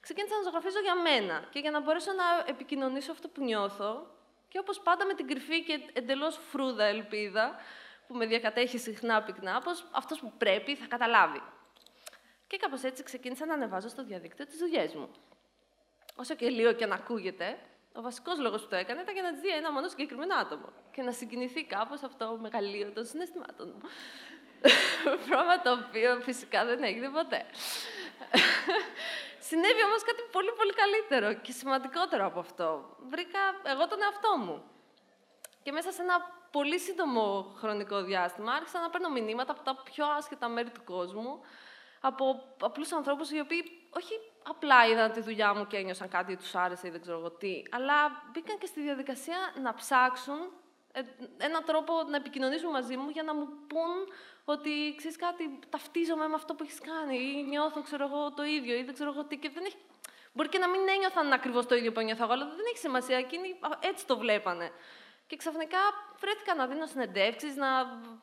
Ξεκίνησα 0.00 0.36
να 0.36 0.42
ζωγραφίζω 0.42 0.80
για 0.80 0.94
μένα 0.94 1.46
και 1.50 1.58
για 1.58 1.70
να 1.70 1.80
μπορέσω 1.80 2.12
να 2.12 2.24
επικοινωνήσω 2.46 3.12
αυτό 3.12 3.28
που 3.28 3.44
νιώθω 3.44 4.06
και 4.48 4.58
όπως 4.58 4.80
πάντα 4.80 5.06
με 5.06 5.14
την 5.14 5.26
κρυφή 5.26 5.62
και 5.62 5.80
εντελώς 5.92 6.38
φρούδα 6.50 6.84
ελπίδα 6.84 7.56
που 8.06 8.14
με 8.14 8.26
διακατέχει 8.26 8.78
συχνά 8.78 9.22
πυκνά, 9.22 9.60
πως 9.60 9.86
αυτός 9.90 10.20
που 10.20 10.32
πρέπει 10.38 10.76
θα 10.76 10.86
καταλάβει. 10.86 11.42
Και 12.46 12.56
κάπως 12.56 12.82
έτσι 12.82 13.02
ξεκίνησα 13.02 13.46
να 13.46 13.54
ανεβάζω 13.54 13.88
στο 13.88 14.04
διαδίκτυο 14.04 14.46
τις 14.46 14.58
δουλειές 14.58 14.94
μου. 14.94 15.10
Όσο 16.16 16.34
και 16.34 16.48
λίγο 16.48 16.72
και 16.72 16.86
να 16.86 16.94
ακούγεται, 16.94 17.58
ο 17.92 18.02
βασικός 18.02 18.38
λόγος 18.38 18.62
που 18.62 18.68
το 18.68 18.76
έκανε 18.76 19.00
ήταν 19.00 19.14
για 19.14 19.22
να 19.22 19.32
τη 19.32 19.40
δει 19.40 19.48
ένα 19.48 19.72
μόνο 19.72 19.88
συγκεκριμένο 19.88 20.34
άτομο 20.34 20.68
και 20.92 21.02
να 21.02 21.12
συγκινηθεί 21.12 21.64
κάπως 21.64 22.02
αυτό 22.02 22.26
το 22.26 22.38
μεγαλείο 22.40 22.90
των 22.90 23.04
συναισθημάτων 23.04 23.74
μου. 23.74 23.88
Πράγμα 25.28 25.60
το 25.60 25.72
οποίο 25.72 26.20
φυσικά 26.20 26.64
δεν 26.64 26.82
έγινε 26.82 27.08
ποτέ. 27.08 27.44
Συνέβη 29.48 29.82
όμως 29.84 30.02
κάτι 30.02 30.22
πολύ 30.32 30.52
πολύ 30.56 30.72
καλύτερο 30.72 31.40
και 31.40 31.52
σημαντικότερο 31.52 32.26
από 32.26 32.38
αυτό. 32.38 32.96
Βρήκα 33.10 33.40
εγώ 33.64 33.88
τον 33.88 34.02
εαυτό 34.02 34.36
μου. 34.44 34.62
Και 35.62 35.72
μέσα 35.72 35.90
σε 35.92 36.02
ένα 36.02 36.16
πολύ 36.50 36.78
σύντομο 36.78 37.54
χρονικό 37.56 38.02
διάστημα 38.02 38.52
άρχισα 38.52 38.80
να 38.80 38.90
παίρνω 38.90 39.10
μηνύματα 39.10 39.52
από 39.52 39.62
τα 39.62 39.82
πιο 39.82 40.06
άσχετα 40.06 40.48
μέρη 40.48 40.70
του 40.70 40.84
κόσμου, 40.84 41.40
από 42.00 42.24
απλούς 42.60 42.92
ανθρώπους 42.92 43.30
οι 43.30 43.40
οποίοι 43.40 43.62
όχι 43.90 44.14
απλά 44.48 44.86
είδαν 44.86 45.12
τη 45.12 45.20
δουλειά 45.20 45.54
μου 45.54 45.66
και 45.66 45.76
ένιωσαν 45.76 46.08
κάτι, 46.08 46.36
τους 46.36 46.54
άρεσε 46.54 46.86
ή 46.86 46.90
δεν 46.90 47.00
ξέρω 47.00 47.18
εγώ 47.18 47.30
τι, 47.30 47.62
αλλά 47.70 47.94
μπήκαν 48.32 48.58
και 48.58 48.66
στη 48.66 48.80
διαδικασία 48.80 49.36
να 49.62 49.74
ψάξουν 49.74 50.38
ε, 50.38 50.65
έναν 51.38 51.64
τρόπο 51.64 51.92
να 52.10 52.16
επικοινωνήσουν 52.16 52.70
μαζί 52.70 52.96
μου 52.96 53.08
για 53.08 53.22
να 53.22 53.34
μου 53.34 53.46
πούν 53.66 53.92
ότι 54.44 54.94
ξέρεις 54.96 55.16
κάτι, 55.16 55.58
ταυτίζομαι 55.68 56.28
με 56.28 56.34
αυτό 56.34 56.54
που 56.54 56.62
έχεις 56.62 56.80
κάνει 56.80 57.16
ή 57.16 57.42
νιώθω 57.48 57.82
ξέρω 57.82 58.04
εγώ, 58.04 58.32
το 58.32 58.44
ίδιο 58.44 58.76
ή 58.76 58.82
δεν 58.82 58.94
ξέρω 58.94 59.10
εγώ 59.10 59.24
τι. 59.24 59.36
Και 59.36 59.50
δεν 59.54 59.64
έχει... 59.64 59.76
Μπορεί 60.32 60.48
και 60.48 60.58
να 60.58 60.68
μην 60.68 60.88
ένιωθαν 60.88 61.32
ακριβώς 61.32 61.66
το 61.66 61.74
ίδιο 61.74 61.92
που 61.92 62.00
ένιωθα 62.00 62.24
εγώ, 62.24 62.32
αλλά 62.32 62.44
δεν 62.44 62.64
έχει 62.68 62.78
σημασία. 62.78 63.18
Εκείνοι 63.18 63.58
έτσι 63.80 64.06
το 64.06 64.18
βλέπανε. 64.18 64.70
Και 65.26 65.36
ξαφνικά 65.36 65.78
βρέθηκα 66.20 66.54
να 66.54 66.66
δίνω 66.66 66.86
συνεντεύξεις, 66.86 67.56
να 67.56 67.68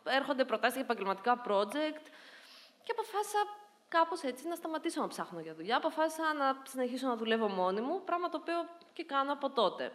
έρχονται 0.04 0.46
προτάσεις 0.46 0.76
για 0.76 0.84
επαγγελματικά 0.84 1.42
project. 1.48 2.06
Και 2.84 2.92
αποφάσισα 2.92 3.40
κάπως 3.88 4.22
έτσι 4.22 4.48
να 4.48 4.56
σταματήσω 4.56 5.02
να 5.02 5.08
ψάχνω 5.08 5.40
για 5.40 5.54
δουλειά. 5.54 5.78
Αποφάσισα 5.78 6.34
να 6.34 6.62
συνεχίσω 6.64 7.08
να 7.08 7.16
δουλεύω 7.16 7.48
μόνη 7.48 7.82
μου, 7.82 8.04
πράγμα 8.04 8.30
το 8.30 8.38
οποίο 8.38 8.70
και 8.94 9.04
κάνω 9.04 9.34
από 9.34 9.50
τότε. 9.50 9.92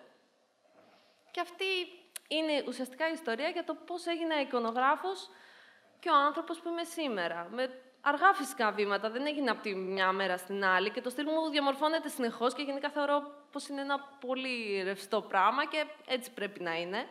Και 1.31 1.41
αυτή 1.41 1.65
είναι 2.29 2.65
ουσιαστικά 2.67 3.09
η 3.09 3.13
ιστορία 3.13 3.49
για 3.49 3.65
το 3.65 3.75
πώς 3.75 4.07
έγινε 4.07 4.35
εικονογράφος 4.35 5.31
και 6.01 6.09
ο 6.09 6.15
άνθρωπος 6.15 6.61
που 6.61 6.69
είμαι 6.69 6.85
σήμερα. 6.85 7.49
Με 7.51 7.71
αργά 8.01 8.35
φυσικά 8.35 8.71
βήματα, 8.71 9.11
δεν 9.11 9.27
έγινε 9.27 9.51
από 9.51 9.63
τη 9.63 9.75
μια 9.75 10.13
μέρα 10.13 10.37
στην 10.37 10.65
άλλη 10.65 10.91
και 10.91 11.01
το 11.01 11.11
στυλ 11.11 11.25
μου 11.25 11.51
διαμορφώνεται 11.51 12.09
συνεχώς 12.09 12.55
και 12.55 12.63
γενικά 12.63 12.91
θεωρώ 12.91 13.23
πως 13.53 13.69
είναι 13.69 13.81
ένα 13.81 13.99
πολύ 14.21 14.83
ρευστό 14.83 15.21
πράγμα 15.21 15.65
και 15.65 15.85
έτσι 16.07 16.31
πρέπει 16.31 16.61
να 16.61 16.75
είναι. 16.75 17.07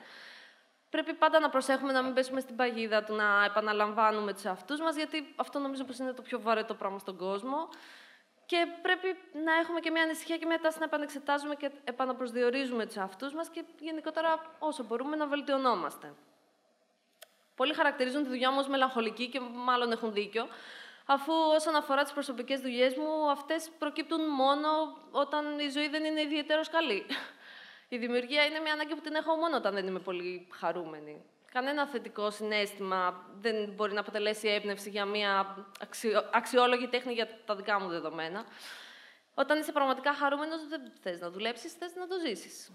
Πρέπει 0.90 1.14
πάντα 1.14 1.40
να 1.40 1.50
προσέχουμε 1.50 1.92
να 1.92 2.02
μην 2.04 2.14
πέσουμε 2.14 2.40
στην 2.40 2.56
παγίδα 2.56 3.04
του 3.04 3.16
να 3.16 3.44
επαναλαμβάνουμε 3.46 4.34
τους 4.34 4.44
εαυτούς 4.46 4.80
μας, 4.80 4.96
γιατί 4.96 5.34
αυτό 5.36 5.60
νομίζω 5.60 5.84
πως 5.84 5.98
είναι 5.98 6.14
το 6.14 6.22
πιο 6.22 6.42
βαρετό 6.42 6.74
πράγμα 6.74 7.00
στον 7.00 7.18
κόσμο. 7.18 7.70
Και 8.48 8.68
πρέπει 8.82 9.08
να 9.46 9.54
έχουμε 9.54 9.80
και 9.80 9.92
μια 9.92 10.04
ανησυχία 10.04 10.38
και 10.38 10.46
μια 10.46 10.60
τάση 10.60 10.80
να 10.80 10.86
επανεξετάζουμε 10.86 11.56
και 11.56 11.72
επαναπροσδιορίζουμε 11.84 12.86
τους 12.86 12.96
εαυτούς 12.96 13.34
μας 13.34 13.50
και 13.50 13.64
γενικότερα 13.80 14.56
όσο 14.60 14.84
μπορούμε 14.84 15.16
να 15.16 15.28
βελτιωνόμαστε. 15.28 16.14
Πολλοί 17.56 17.74
χαρακτηρίζουν 17.74 18.24
τη 18.24 18.30
δουλειά 18.30 18.52
μου 18.52 18.58
ως 18.60 18.68
μελαγχολική 18.68 19.28
και 19.28 19.40
μάλλον 19.40 19.92
έχουν 19.92 20.14
δίκιο, 20.14 20.48
αφού 21.06 21.34
όσον 21.34 21.76
αφορά 21.76 22.04
τις 22.04 22.14
προσωπικές 22.14 22.62
δουλειές 22.62 22.96
μου, 22.96 23.30
αυτές 23.30 23.70
προκύπτουν 23.80 24.30
μόνο 24.30 24.68
όταν 25.12 25.60
η 25.60 25.70
ζωή 25.70 25.88
δεν 25.90 26.04
είναι 26.04 26.22
ιδιαίτερος 26.22 26.70
καλή. 26.70 27.06
Η 27.90 27.98
δημιουργία 27.98 28.46
είναι 28.46 28.60
μια 28.60 28.74
ανάγκη 28.74 28.96
που 28.96 29.02
την 29.02 29.16
έχω 29.16 29.36
μόνο 29.36 29.56
όταν 29.56 29.74
δεν 29.74 29.88
είμαι 29.88 30.00
πολύ 30.00 30.48
χαρούμενη. 30.52 31.26
Κανένα 31.58 31.88
θετικό 31.88 32.32
συνέστημα 32.32 33.26
δεν 33.40 33.70
μπορεί 33.70 33.94
να 33.94 34.00
αποτελέσει 34.00 34.48
έμπνευση 34.48 34.90
για 34.90 35.06
μια 35.06 35.56
αξιόλογη 36.32 36.88
τέχνη 36.88 37.14
για 37.14 37.28
τα 37.46 37.56
δικά 37.56 37.80
μου 37.80 37.88
δεδομένα. 37.88 38.46
Όταν 39.34 39.60
είσαι 39.60 39.72
πραγματικά 39.72 40.14
χαρούμενος, 40.14 40.68
δεν 40.68 40.82
θες 41.02 41.20
να 41.20 41.30
δουλέψεις, 41.30 41.74
θες 41.74 41.96
να 41.96 42.08
το 42.08 42.16
ζήσεις. 42.26 42.72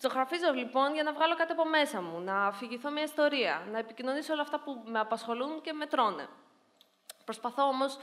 Ζωγραφίζω 0.00 0.52
λοιπόν 0.52 0.94
για 0.94 1.02
να 1.02 1.12
βγάλω 1.12 1.36
κάτι 1.36 1.52
από 1.52 1.68
μέσα 1.68 2.00
μου, 2.00 2.20
να 2.20 2.46
αφηγηθώ 2.46 2.90
μια 2.90 3.02
ιστορία, 3.02 3.66
να 3.70 3.78
επικοινωνήσω 3.78 4.32
όλα 4.32 4.42
αυτά 4.42 4.60
που 4.60 4.82
με 4.84 4.98
απασχολούν 4.98 5.60
και 5.60 5.72
με 5.72 5.86
τρώνε. 5.86 6.28
Προσπαθώ 7.24 7.62
όμως 7.62 7.98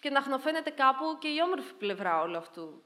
και 0.00 0.10
να 0.10 0.20
χνοφαίνεται 0.20 0.70
κάπου 0.70 1.16
και 1.18 1.28
η 1.28 1.40
όμορφη 1.44 1.74
πλευρά 1.74 2.20
όλου 2.20 2.36
αυτού. 2.36 2.82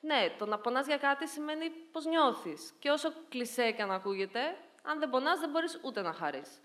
Ναι, 0.00 0.34
το 0.38 0.46
να 0.46 0.58
πονάς 0.58 0.86
για 0.86 0.96
κάτι 0.96 1.28
σημαίνει 1.28 1.70
πως 1.70 2.04
νιώθεις. 2.04 2.72
Και 2.78 2.90
όσο 2.90 3.12
κλεισέ 3.28 3.70
και 3.70 3.82
αν 3.82 3.90
ακούγεται, 3.90 4.56
αν 4.82 4.98
δεν 4.98 5.10
πονάς 5.10 5.40
δεν 5.40 5.50
μπορείς 5.50 5.80
ούτε 5.82 6.02
να 6.02 6.12
χαρείς. 6.12 6.60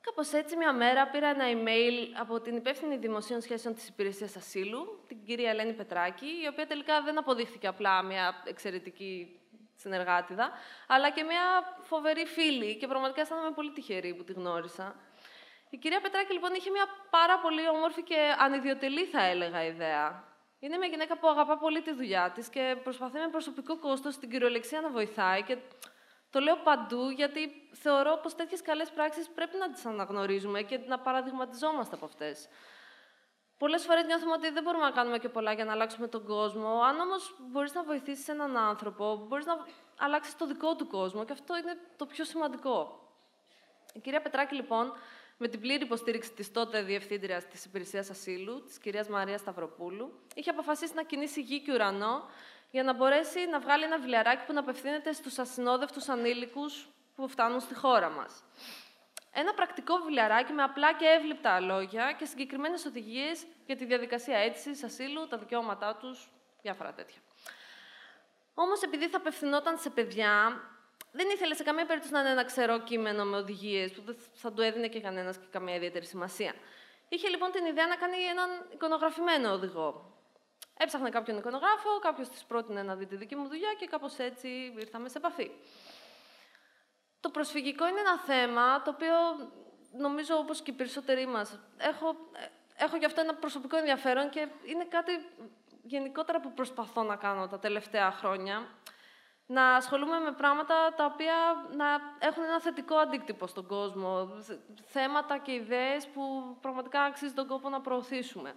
Κάπως 0.00 0.32
έτσι, 0.32 0.56
μια 0.56 0.72
μέρα 0.72 1.06
πήρα 1.08 1.28
ένα 1.28 1.44
email 1.52 2.14
από 2.20 2.40
την 2.40 2.56
υπεύθυνη 2.56 2.96
δημοσίων 2.96 3.40
σχέσεων 3.40 3.74
της 3.74 3.88
Υπηρεσίας 3.88 4.36
Ασύλου, 4.36 5.04
την 5.08 5.24
κυρία 5.24 5.50
Ελένη 5.50 5.72
Πετράκη, 5.72 6.26
η 6.26 6.46
οποία 6.50 6.66
τελικά 6.66 7.02
δεν 7.02 7.18
αποδείχθηκε 7.18 7.66
απλά 7.66 8.02
μια 8.02 8.42
εξαιρετική 8.44 9.40
συνεργάτηδα, 9.74 10.50
αλλά 10.86 11.10
και 11.10 11.22
μια 11.22 11.42
φοβερή 11.82 12.26
φίλη 12.26 12.76
και 12.76 12.86
πραγματικά 12.86 13.20
αισθάνομαι 13.20 13.50
πολύ 13.50 13.72
τυχερή 13.72 14.14
που 14.14 14.24
τη 14.24 14.32
γνώρισα. 14.32 14.94
Η 15.70 15.76
κυρία 15.76 16.00
Πετράκη 16.00 16.32
λοιπόν 16.32 16.54
είχε 16.54 16.70
μια 16.70 16.86
πάρα 17.10 17.38
πολύ 17.38 17.68
όμορφη 17.68 18.02
και 18.02 18.34
ανιδιοτελή 18.38 19.04
θα 19.04 19.22
έλεγα 19.22 19.64
ιδέα. 19.64 20.24
Είναι 20.58 20.76
μια 20.76 20.88
γυναίκα 20.88 21.18
που 21.18 21.28
αγαπά 21.28 21.58
πολύ 21.58 21.82
τη 21.82 21.92
δουλειά 21.92 22.30
της 22.34 22.48
και 22.48 22.76
προσπαθεί 22.82 23.18
με 23.18 23.28
προσωπικό 23.28 23.78
κόστος 23.78 24.14
στην 24.14 24.30
κυριολεξία 24.30 24.80
να 24.80 24.90
βοηθάει. 24.90 25.42
Και 25.42 25.56
το 26.30 26.40
λέω 26.40 26.56
παντού 26.56 27.10
γιατί 27.10 27.68
θεωρώ 27.72 28.18
πως 28.22 28.34
τέτοιες 28.34 28.62
καλές 28.62 28.90
πράξεις 28.90 29.28
πρέπει 29.28 29.56
να 29.56 29.70
τις 29.70 29.86
αναγνωρίζουμε 29.86 30.62
και 30.62 30.78
να 30.78 30.98
παραδειγματιζόμαστε 30.98 31.94
από 31.94 32.04
αυτές. 32.04 32.48
Πολλές 33.58 33.84
φορές 33.84 34.04
νιώθουμε 34.04 34.32
ότι 34.32 34.50
δεν 34.50 34.62
μπορούμε 34.62 34.84
να 34.84 34.90
κάνουμε 34.90 35.18
και 35.18 35.28
πολλά 35.28 35.52
για 35.52 35.64
να 35.64 35.72
αλλάξουμε 35.72 36.08
τον 36.08 36.24
κόσμο. 36.24 36.80
Αν 36.80 37.00
όμως 37.00 37.36
μπορείς 37.50 37.74
να 37.74 37.82
βοηθήσεις 37.82 38.28
έναν 38.28 38.56
άνθρωπο, 38.56 39.24
μπορείς 39.28 39.46
να 39.46 39.66
αλλάξεις 39.98 40.36
το 40.36 40.46
δικό 40.46 40.76
του 40.76 40.86
κόσμο 40.86 41.24
και 41.24 41.32
αυτό 41.32 41.56
είναι 41.56 41.78
το 41.96 42.06
πιο 42.06 42.24
σημαντικό. 42.24 43.00
Η 43.92 44.00
κυρία 44.00 44.22
Πετράκη, 44.22 44.54
λοιπόν, 44.54 44.92
με 45.36 45.48
την 45.48 45.60
πλήρη 45.60 45.82
υποστήριξη 45.84 46.32
της 46.32 46.52
τότε 46.52 46.82
Διευθύντριας 46.82 47.46
της 47.46 47.64
Υπηρεσίας 47.64 48.10
Ασύλου, 48.10 48.64
της 48.64 48.78
κυρίας 48.78 49.08
Μαρίας 49.08 49.40
Σταυροπούλου, 49.40 50.20
είχε 50.34 50.50
αποφασίσει 50.50 50.94
να 50.94 51.02
κινήσει 51.02 51.40
γη 51.40 51.60
και 51.60 51.72
ουρανό 51.72 52.28
για 52.70 52.82
να 52.82 52.92
μπορέσει 52.94 53.46
να 53.46 53.60
βγάλει 53.60 53.84
ένα 53.84 53.98
βιβλιαράκι 53.98 54.44
που 54.46 54.52
να 54.52 54.60
απευθύνεται 54.60 55.12
στους 55.12 55.38
ασυνόδευτους 55.38 56.08
ανήλικους 56.08 56.88
που 57.14 57.28
φτάνουν 57.28 57.60
στη 57.60 57.74
χώρα 57.74 58.08
μας. 58.10 58.44
Ένα 59.32 59.54
πρακτικό 59.54 59.96
βιβλιαράκι 59.96 60.52
με 60.52 60.62
απλά 60.62 60.92
και 60.94 61.06
εύληπτα 61.06 61.60
λόγια 61.60 62.14
και 62.18 62.24
συγκεκριμένες 62.24 62.84
οδηγίες 62.84 63.46
για 63.66 63.76
τη 63.76 63.84
διαδικασία 63.84 64.38
αίτησης 64.38 64.82
ασύλου, 64.82 65.28
τα 65.28 65.38
δικαιώματά 65.38 65.96
τους, 65.96 66.30
διάφορα 66.62 66.92
τέτοια. 66.92 67.20
Όμως, 68.54 68.82
επειδή 68.82 69.08
θα 69.08 69.16
απευθυνόταν 69.16 69.78
σε 69.78 69.90
παιδιά, 69.90 70.60
δεν 71.12 71.28
ήθελε 71.28 71.54
σε 71.54 71.62
καμία 71.62 71.86
περίπτωση 71.86 72.12
να 72.12 72.20
είναι 72.20 72.30
ένα 72.30 72.44
ξερό 72.44 72.78
κείμενο 72.78 73.24
με 73.24 73.36
οδηγίες 73.36 73.92
που 73.92 74.02
δεν 74.02 74.16
θα 74.34 74.52
του 74.52 74.62
έδινε 74.62 74.88
και 74.88 75.00
κανένας 75.00 75.36
και 75.36 75.46
καμία 75.50 75.74
ιδιαίτερη 75.74 76.04
σημασία. 76.04 76.54
Είχε 77.08 77.28
λοιπόν 77.28 77.50
την 77.50 77.64
ιδέα 77.64 77.86
να 77.86 77.96
κάνει 77.96 78.16
έναν 78.16 78.48
εικονογραφημένο 78.72 79.52
οδηγό. 79.52 80.15
Έψαχνε 80.78 81.08
κάποιον 81.08 81.38
εικονογράφο, 81.38 81.98
κάποιος 82.00 82.28
της 82.28 82.44
πρότεινε 82.44 82.82
να 82.82 82.94
δει 82.94 83.06
τη 83.06 83.16
δική 83.16 83.36
μου 83.36 83.48
δουλειά 83.48 83.74
και 83.78 83.86
κάπως 83.86 84.18
έτσι 84.18 84.48
ήρθαμε 84.78 85.08
σε 85.08 85.18
επαφή. 85.18 85.50
Το 87.20 87.30
προσφυγικό 87.30 87.88
είναι 87.88 88.00
ένα 88.00 88.18
θέμα 88.18 88.82
το 88.82 88.90
οποίο 88.90 89.14
νομίζω 89.92 90.36
όπως 90.36 90.60
και 90.62 90.70
οι 90.70 90.74
περισσότεροι 90.74 91.26
μας 91.26 91.58
έχω, 91.76 92.16
έχω 92.76 92.96
γι' 92.96 93.04
αυτό 93.04 93.20
ένα 93.20 93.34
προσωπικό 93.34 93.76
ενδιαφέρον 93.76 94.30
και 94.30 94.48
είναι 94.64 94.84
κάτι 94.84 95.12
γενικότερα 95.82 96.40
που 96.40 96.52
προσπαθώ 96.52 97.02
να 97.02 97.16
κάνω 97.16 97.48
τα 97.48 97.58
τελευταία 97.58 98.10
χρόνια 98.10 98.68
να 99.46 99.74
ασχολούμαι 99.74 100.18
με 100.18 100.32
πράγματα 100.32 100.94
τα 100.96 101.04
οποία 101.04 101.34
να 101.76 101.86
έχουν 102.18 102.42
ένα 102.42 102.60
θετικό 102.60 102.96
αντίκτυπο 102.96 103.46
στον 103.46 103.66
κόσμο. 103.66 104.28
Θέματα 104.84 105.38
και 105.38 105.52
ιδέες 105.52 106.06
που 106.06 106.56
πραγματικά 106.60 107.02
αξίζει 107.02 107.32
τον 107.32 107.46
κόπο 107.46 107.68
να 107.68 107.80
προωθήσουμε. 107.80 108.54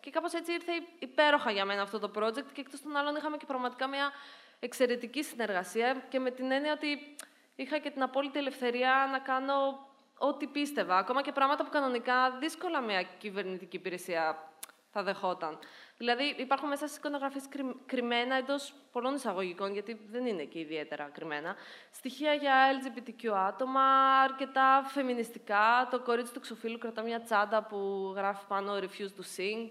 Και 0.00 0.10
κάπως 0.10 0.32
έτσι 0.32 0.52
ήρθε 0.52 0.72
υπέροχα 0.98 1.50
για 1.50 1.64
μένα 1.64 1.82
αυτό 1.82 1.98
το 1.98 2.10
project 2.16 2.52
και 2.52 2.60
εκτός 2.60 2.82
των 2.82 2.96
άλλων 2.96 3.16
είχαμε 3.16 3.36
και 3.36 3.46
πραγματικά 3.46 3.86
μια 3.86 4.12
εξαιρετική 4.60 5.22
συνεργασία 5.22 6.04
και 6.08 6.18
με 6.18 6.30
την 6.30 6.50
έννοια 6.50 6.72
ότι 6.72 7.16
είχα 7.54 7.78
και 7.78 7.90
την 7.90 8.02
απόλυτη 8.02 8.38
ελευθερία 8.38 9.08
να 9.12 9.18
κάνω 9.18 9.88
ό,τι 10.18 10.46
πίστευα. 10.46 10.96
Ακόμα 10.96 11.22
και 11.22 11.32
πράγματα 11.32 11.64
που 11.64 11.70
κανονικά 11.70 12.30
δύσκολα 12.30 12.80
μια 12.80 13.02
κυβερνητική 13.02 13.76
υπηρεσία 13.76 14.52
θα 14.90 15.02
δεχόταν. 15.02 15.58
Δηλαδή, 16.00 16.34
υπάρχουν 16.36 16.68
μέσα 16.68 16.86
στις 16.86 16.98
εικονογραφίες 16.98 17.44
κρυμμένα 17.86 18.34
εντός 18.34 18.74
πολλών 18.92 19.14
εισαγωγικών, 19.14 19.72
γιατί 19.72 20.00
δεν 20.10 20.26
είναι 20.26 20.44
και 20.44 20.58
ιδιαίτερα 20.58 21.10
κρυμμένα, 21.12 21.56
στοιχεία 21.90 22.34
για 22.34 22.54
LGBTQ 22.76 23.26
άτομα, 23.26 23.82
αρκετά 24.22 24.82
φεμινιστικά. 24.86 25.88
Το 25.90 26.00
κορίτσι 26.00 26.32
του 26.32 26.40
ξοφίλου 26.40 26.78
κρατά 26.78 27.02
μια 27.02 27.20
τσάντα 27.20 27.62
που 27.62 28.12
γράφει 28.16 28.44
πάνω 28.48 28.76
Refuse 28.76 29.14
to 29.18 29.24
Sing. 29.36 29.68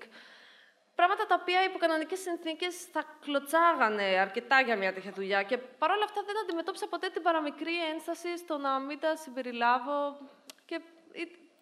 Πράγματα 0.95 1.25
τα 1.25 1.37
οποία 1.41 1.63
υπό 1.63 1.77
κανονικές 1.77 2.19
συνθήκες 2.19 2.85
θα 2.91 3.03
κλωτσάγανε 3.21 4.03
αρκετά 4.03 4.61
για 4.61 4.77
μια 4.77 4.93
τέτοια 4.93 5.11
δουλειά. 5.11 5.43
Και 5.43 5.57
παρόλα 5.57 6.03
αυτά 6.03 6.21
δεν 6.25 6.35
αντιμετώπισα 6.43 6.87
ποτέ 6.87 7.09
την 7.09 7.21
παραμικρή 7.21 7.85
ένσταση 7.93 8.37
στο 8.37 8.57
να 8.57 8.79
μην 8.79 8.99
τα 8.99 9.15
συμπεριλάβω. 9.15 10.17
Και 10.65 10.81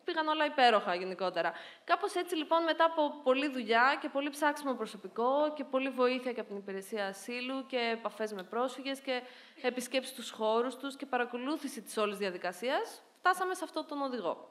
πήγαν 0.07 0.27
όλα 0.27 0.45
υπέροχα 0.45 0.95
γενικότερα. 0.95 1.53
Κάπως 1.83 2.15
έτσι 2.15 2.35
λοιπόν 2.35 2.63
μετά 2.63 2.85
από 2.85 3.13
πολλή 3.23 3.47
δουλειά 3.49 3.97
και 4.01 4.09
πολύ 4.09 4.29
ψάξιμο 4.29 4.73
προσωπικό 4.73 5.53
και 5.55 5.63
πολλή 5.63 5.89
βοήθεια 5.89 6.33
και 6.33 6.39
από 6.39 6.49
την 6.49 6.57
υπηρεσία 6.57 7.07
ασύλου 7.07 7.65
και 7.65 7.77
επαφές 7.77 8.33
με 8.33 8.43
πρόσφυγες 8.43 8.99
και 8.99 9.21
επισκέψεις 9.61 10.13
στους 10.13 10.29
χώρους 10.29 10.75
τους 10.75 10.95
και 10.95 11.05
παρακολούθηση 11.05 11.81
της 11.81 11.97
όλης 11.97 12.17
διαδικασίας, 12.17 13.01
φτάσαμε 13.17 13.53
σε 13.53 13.63
αυτόν 13.63 13.85
τον 13.87 14.01
οδηγό. 14.01 14.49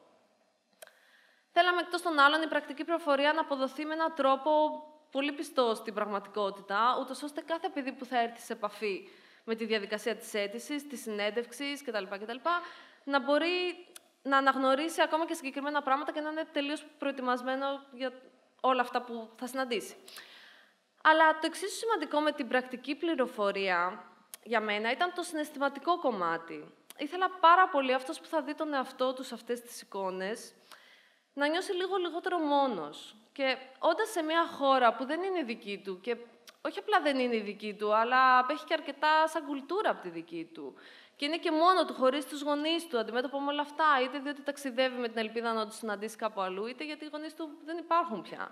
Θέλαμε 1.53 1.81
εκτός 1.81 2.03
των 2.03 2.19
άλλων 2.19 2.43
η 2.43 2.47
πρακτική 2.47 2.85
προφορία 2.85 3.33
να 3.33 3.41
αποδοθεί 3.41 3.85
με 3.85 3.95
έναν 3.95 4.15
τρόπο 4.15 4.51
πολύ 5.11 5.33
πιστό 5.33 5.75
στην 5.75 5.95
πραγματικότητα, 5.95 6.99
ούτως 7.01 7.23
ώστε 7.23 7.41
κάθε 7.41 7.69
παιδί 7.69 7.93
που 7.93 8.05
θα 8.05 8.21
έρθει 8.21 8.41
σε 8.41 8.53
επαφή 8.53 9.09
με 9.45 9.55
τη 9.55 9.65
διαδικασία 9.65 10.17
της 10.17 10.35
αίτησης, 10.35 10.89
της 10.89 11.01
συνέντευξης 11.03 11.83
κτλ. 11.83 12.05
κτλ 12.05 12.39
να 13.05 13.21
μπορεί 13.21 13.87
να 14.27 14.37
αναγνωρίσει 14.37 15.03
ακόμα 15.03 15.27
και 15.27 15.35
συγκεκριμένα 15.35 15.83
πράγματα 15.83 16.13
και 16.13 16.21
να 16.21 16.31
είναι 16.31 16.45
τελείως 16.53 16.85
προετοιμασμένο 16.99 17.67
για 17.93 18.13
όλα 18.61 18.81
αυτά 18.81 19.03
που 19.03 19.31
θα 19.37 19.47
συναντήσει. 19.47 19.97
Αλλά 21.03 21.33
το 21.33 21.47
εξίσου 21.47 21.77
σημαντικό 21.77 22.21
με 22.21 22.33
την 22.33 22.49
πρακτική 22.49 22.95
πληροφορία 22.95 24.05
για 24.43 24.61
μένα 24.61 24.91
ήταν 24.91 25.13
το 25.15 25.23
συναισθηματικό 25.23 25.99
κομμάτι. 25.99 26.75
Ήθελα 26.99 27.31
πάρα 27.31 27.69
πολύ 27.69 27.95
αυτός 27.95 28.21
που 28.21 28.27
θα 28.27 28.43
δει 28.43 28.55
τον 28.55 28.75
εαυτό 28.75 29.13
τους 29.13 29.27
σε 29.27 29.35
αυτές 29.35 29.61
τις 29.61 29.81
εικόνες 29.81 30.55
να 31.33 31.49
νιώσει 31.49 31.73
λίγο 31.73 31.97
λιγότερο 31.97 32.39
μόνος. 32.39 33.17
Και 33.33 33.57
όντας 33.79 34.11
σε 34.11 34.23
μια 34.23 34.47
χώρα 34.47 34.95
που 34.95 35.05
δεν 35.05 35.23
είναι 35.23 35.43
δική 35.43 35.81
του 35.85 36.01
και 36.01 36.17
όχι 36.61 36.79
απλά 36.79 37.01
δεν 37.01 37.19
είναι 37.19 37.37
η 37.37 37.41
δική 37.41 37.75
του, 37.75 37.95
αλλά 37.95 38.39
απέχει 38.39 38.65
και 38.65 38.75
αρκετά 38.75 39.27
σαν 39.27 39.47
κουλτούρα 39.47 39.91
από 39.91 40.03
τη 40.03 40.09
δική 40.09 40.51
του. 40.55 40.75
Και 41.17 41.25
είναι 41.25 41.37
και 41.37 41.51
μόνο 41.51 41.85
του, 41.85 41.95
χωρίς 41.95 42.27
τους 42.27 42.43
γονείς 42.43 42.87
του, 42.89 42.99
αντιμέτωπο 42.99 43.41
με 43.41 43.51
όλα 43.51 43.61
αυτά. 43.61 43.85
Είτε 44.05 44.19
διότι 44.19 44.43
ταξιδεύει 44.43 44.99
με 44.99 45.09
την 45.09 45.19
ελπίδα 45.19 45.53
να 45.53 45.67
τους 45.67 45.77
συναντήσει 45.77 46.17
κάπου 46.17 46.41
αλλού, 46.41 46.67
είτε 46.67 46.85
γιατί 46.85 47.05
οι 47.05 47.09
γονείς 47.13 47.35
του 47.35 47.49
δεν 47.65 47.79
υπάρχουν 47.79 48.23
πια. 48.23 48.51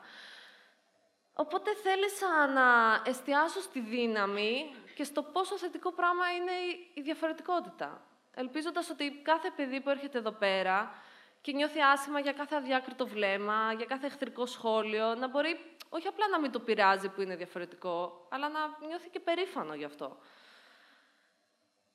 Οπότε 1.34 1.70
θέλησα 1.74 2.46
να 2.46 3.00
εστιάσω 3.04 3.60
στη 3.60 3.80
δύναμη 3.80 4.74
και 4.94 5.04
στο 5.04 5.22
πόσο 5.22 5.58
θετικό 5.58 5.92
πράγμα 5.92 6.32
είναι 6.32 6.52
η 6.94 7.00
διαφορετικότητα. 7.00 8.00
Ελπίζοντας 8.34 8.90
ότι 8.90 9.20
κάθε 9.22 9.50
παιδί 9.56 9.80
που 9.80 9.90
έρχεται 9.90 10.18
εδώ 10.18 10.32
πέρα 10.32 10.94
και 11.40 11.52
νιώθει 11.52 11.80
άσχημα 11.80 12.20
για 12.20 12.32
κάθε 12.32 12.56
αδιάκριτο 12.56 13.06
βλέμμα, 13.06 13.72
για 13.76 13.86
κάθε 13.86 14.06
εχθρικό 14.06 14.46
σχόλιο, 14.46 15.14
να 15.14 15.28
μπορεί 15.28 15.76
όχι 15.88 16.06
απλά 16.06 16.28
να 16.28 16.40
μην 16.40 16.50
το 16.50 16.60
πειράζει 16.60 17.08
που 17.08 17.20
είναι 17.20 17.36
διαφορετικό, 17.36 18.26
αλλά 18.30 18.48
να 18.48 18.86
νιώθει 18.86 19.08
και 19.08 19.20
περήφανο 19.20 19.74
γι' 19.74 19.84
αυτό. 19.84 20.18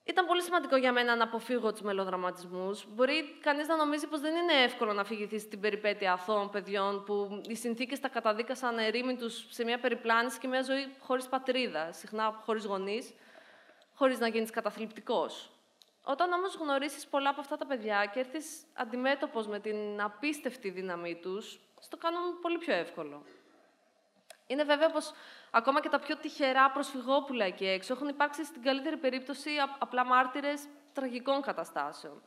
Ήταν 0.09 0.25
πολύ 0.25 0.41
σημαντικό 0.41 0.75
για 0.75 0.91
μένα 0.91 1.15
να 1.15 1.23
αποφύγω 1.23 1.71
τους 1.71 1.81
μελοδραματισμούς. 1.81 2.85
Μπορεί 2.87 3.37
κανείς 3.41 3.67
να 3.67 3.75
νομίζει 3.75 4.07
πως 4.07 4.19
δεν 4.19 4.35
είναι 4.35 4.53
εύκολο 4.63 4.93
να 4.93 5.03
φυγηθεί 5.03 5.39
στην 5.39 5.59
περιπέτεια 5.59 6.13
αθώων 6.13 6.49
παιδιών 6.49 7.03
που 7.03 7.41
οι 7.47 7.55
συνθήκες 7.55 7.99
τα 7.99 8.07
καταδίκασαν 8.07 8.77
ερήμην 8.77 9.17
του 9.17 9.29
σε 9.29 9.63
μια 9.63 9.79
περιπλάνηση 9.79 10.39
και 10.39 10.47
μια 10.47 10.61
ζωή 10.61 10.95
χωρίς 10.99 11.27
πατρίδα, 11.27 11.91
συχνά 11.91 12.41
χωρίς 12.45 12.65
γονείς, 12.65 13.13
χωρίς 13.93 14.19
να 14.19 14.27
γίνεις 14.27 14.49
καταθλιπτικός. 14.49 15.51
Όταν 16.03 16.31
όμως 16.31 16.55
γνωρίσεις 16.55 17.07
πολλά 17.07 17.29
από 17.29 17.41
αυτά 17.41 17.57
τα 17.57 17.65
παιδιά 17.65 18.09
και 18.13 18.19
έρθεις 18.19 18.63
αντιμέτωπος 18.73 19.47
με 19.47 19.59
την 19.59 20.01
απίστευτη 20.01 20.69
δύναμή 20.69 21.15
τους, 21.15 21.59
στο 21.79 21.97
κάνουν 21.97 22.39
πολύ 22.41 22.57
πιο 22.57 22.73
εύκολο. 22.73 23.23
Είναι 24.49 24.63
βέβαιο 24.63 24.89
πως 24.89 25.11
ακόμα 25.51 25.81
και 25.81 25.89
τα 25.89 25.99
πιο 25.99 26.17
τυχερά 26.17 26.71
προσφυγόπουλα 26.71 27.45
εκεί 27.45 27.65
έξω 27.65 27.93
έχουν 27.93 28.07
υπάρξει 28.07 28.45
στην 28.45 28.61
καλύτερη 28.61 28.97
περίπτωση 28.97 29.49
απλά 29.79 30.05
μάρτυρες 30.05 30.67
τραγικών 30.93 31.41
καταστάσεων. 31.41 32.21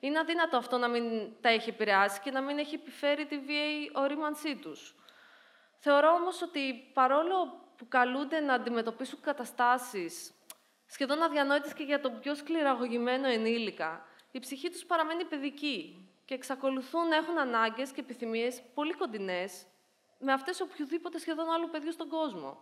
Είναι 0.00 0.18
αδύνατο 0.18 0.56
αυτό 0.56 0.78
να 0.78 0.88
μην 0.88 1.32
τα 1.40 1.48
έχει 1.48 1.68
επηρεάσει 1.68 2.20
και 2.20 2.30
να 2.30 2.40
μην 2.40 2.58
έχει 2.58 2.74
επιφέρει 2.74 3.26
τη 3.26 3.38
βίαιη 3.38 3.90
ορίμανσή 3.94 4.56
τους. 4.56 4.94
Θεωρώ 5.76 6.10
όμως 6.10 6.42
ότι 6.42 6.90
παρόλο 6.92 7.60
που 7.76 7.88
καλούνται 7.88 8.40
να 8.40 8.54
αντιμετωπίσουν 8.54 9.20
καταστάσεις 9.20 10.32
σχεδόν 10.86 11.22
αδιανόητες 11.22 11.74
και 11.74 11.82
για 11.82 12.00
τον 12.00 12.18
πιο 12.20 12.34
σκληραγωγημένο 12.34 13.28
ενήλικα, 13.28 14.06
η 14.30 14.38
ψυχή 14.38 14.70
τους 14.70 14.84
παραμένει 14.84 15.24
παιδική 15.24 16.08
και 16.24 16.34
εξακολουθούν 16.34 17.08
να 17.08 17.16
έχουν 17.16 17.38
ανάγκες 17.38 17.90
και 17.90 18.00
επιθυμίες 18.00 18.62
πολύ 18.74 18.92
κοντινές 18.92 19.66
με 20.24 20.32
αυτές 20.32 20.60
οποιοδήποτε 20.60 21.18
σχεδόν 21.18 21.50
άλλου 21.50 21.68
παιδιού 21.70 21.92
στον 21.92 22.08
κόσμο. 22.08 22.58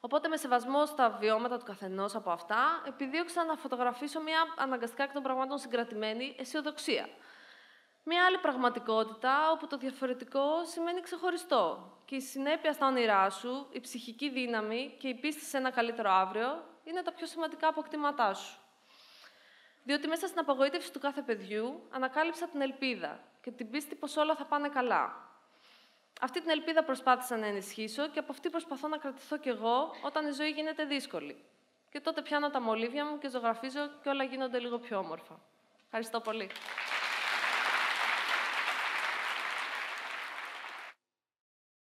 Οπότε, 0.00 0.28
με 0.28 0.36
σεβασμό 0.36 0.86
στα 0.86 1.10
βιώματα 1.10 1.58
του 1.58 1.64
καθενός 1.64 2.14
από 2.14 2.30
αυτά, 2.30 2.82
επιδίωξα 2.86 3.44
να 3.44 3.56
φωτογραφίσω 3.56 4.20
μια 4.20 4.38
αναγκαστικά 4.56 5.02
εκ 5.02 5.12
των 5.12 5.22
πραγμάτων 5.22 5.58
συγκρατημένη 5.58 6.34
αισιοδοξία. 6.38 7.08
Μια 8.02 8.24
άλλη 8.24 8.38
πραγματικότητα 8.38 9.50
όπου 9.50 9.66
το 9.66 9.76
διαφορετικό 9.76 10.64
σημαίνει 10.64 11.00
ξεχωριστό 11.00 11.92
και 12.04 12.16
η 12.16 12.20
συνέπεια 12.20 12.72
στα 12.72 12.86
όνειρά 12.86 13.30
σου, 13.30 13.66
η 13.70 13.80
ψυχική 13.80 14.30
δύναμη 14.30 14.96
και 14.98 15.08
η 15.08 15.14
πίστη 15.14 15.44
σε 15.44 15.56
ένα 15.56 15.70
καλύτερο 15.70 16.10
αύριο 16.10 16.64
είναι 16.84 17.02
τα 17.02 17.12
πιο 17.12 17.26
σημαντικά 17.26 17.68
αποκτήματά 17.68 18.34
σου. 18.34 18.58
Διότι 19.84 20.08
μέσα 20.08 20.26
στην 20.26 20.38
απογοήτευση 20.38 20.92
του 20.92 20.98
κάθε 20.98 21.22
παιδιού 21.22 21.82
ανακάλυψα 21.90 22.48
την 22.48 22.60
ελπίδα 22.60 23.20
και 23.40 23.50
την 23.50 23.70
πίστη 23.70 23.94
πως 23.94 24.16
όλα 24.16 24.34
θα 24.34 24.44
πάνε 24.44 24.68
καλά. 24.68 25.26
Αυτή 26.20 26.40
την 26.40 26.50
ελπίδα 26.50 26.84
προσπάθησα 26.84 27.36
να 27.36 27.46
ενισχύσω 27.46 28.08
και 28.08 28.18
από 28.18 28.32
αυτή 28.32 28.50
προσπαθώ 28.50 28.88
να 28.88 28.96
κρατηθώ 28.96 29.36
κι 29.38 29.48
εγώ 29.48 29.94
όταν 30.02 30.26
η 30.26 30.30
ζωή 30.30 30.50
γίνεται 30.50 30.84
δύσκολη. 30.84 31.44
Και 31.90 32.00
τότε 32.00 32.22
πιάνω 32.22 32.50
τα 32.50 32.60
μολύβια 32.60 33.04
μου 33.04 33.18
και 33.18 33.28
ζωγραφίζω 33.28 33.90
και 34.02 34.08
όλα 34.08 34.24
γίνονται 34.24 34.58
λίγο 34.58 34.78
πιο 34.78 34.98
όμορφα. 34.98 35.40
Ευχαριστώ 35.84 36.20
πολύ. 36.20 36.50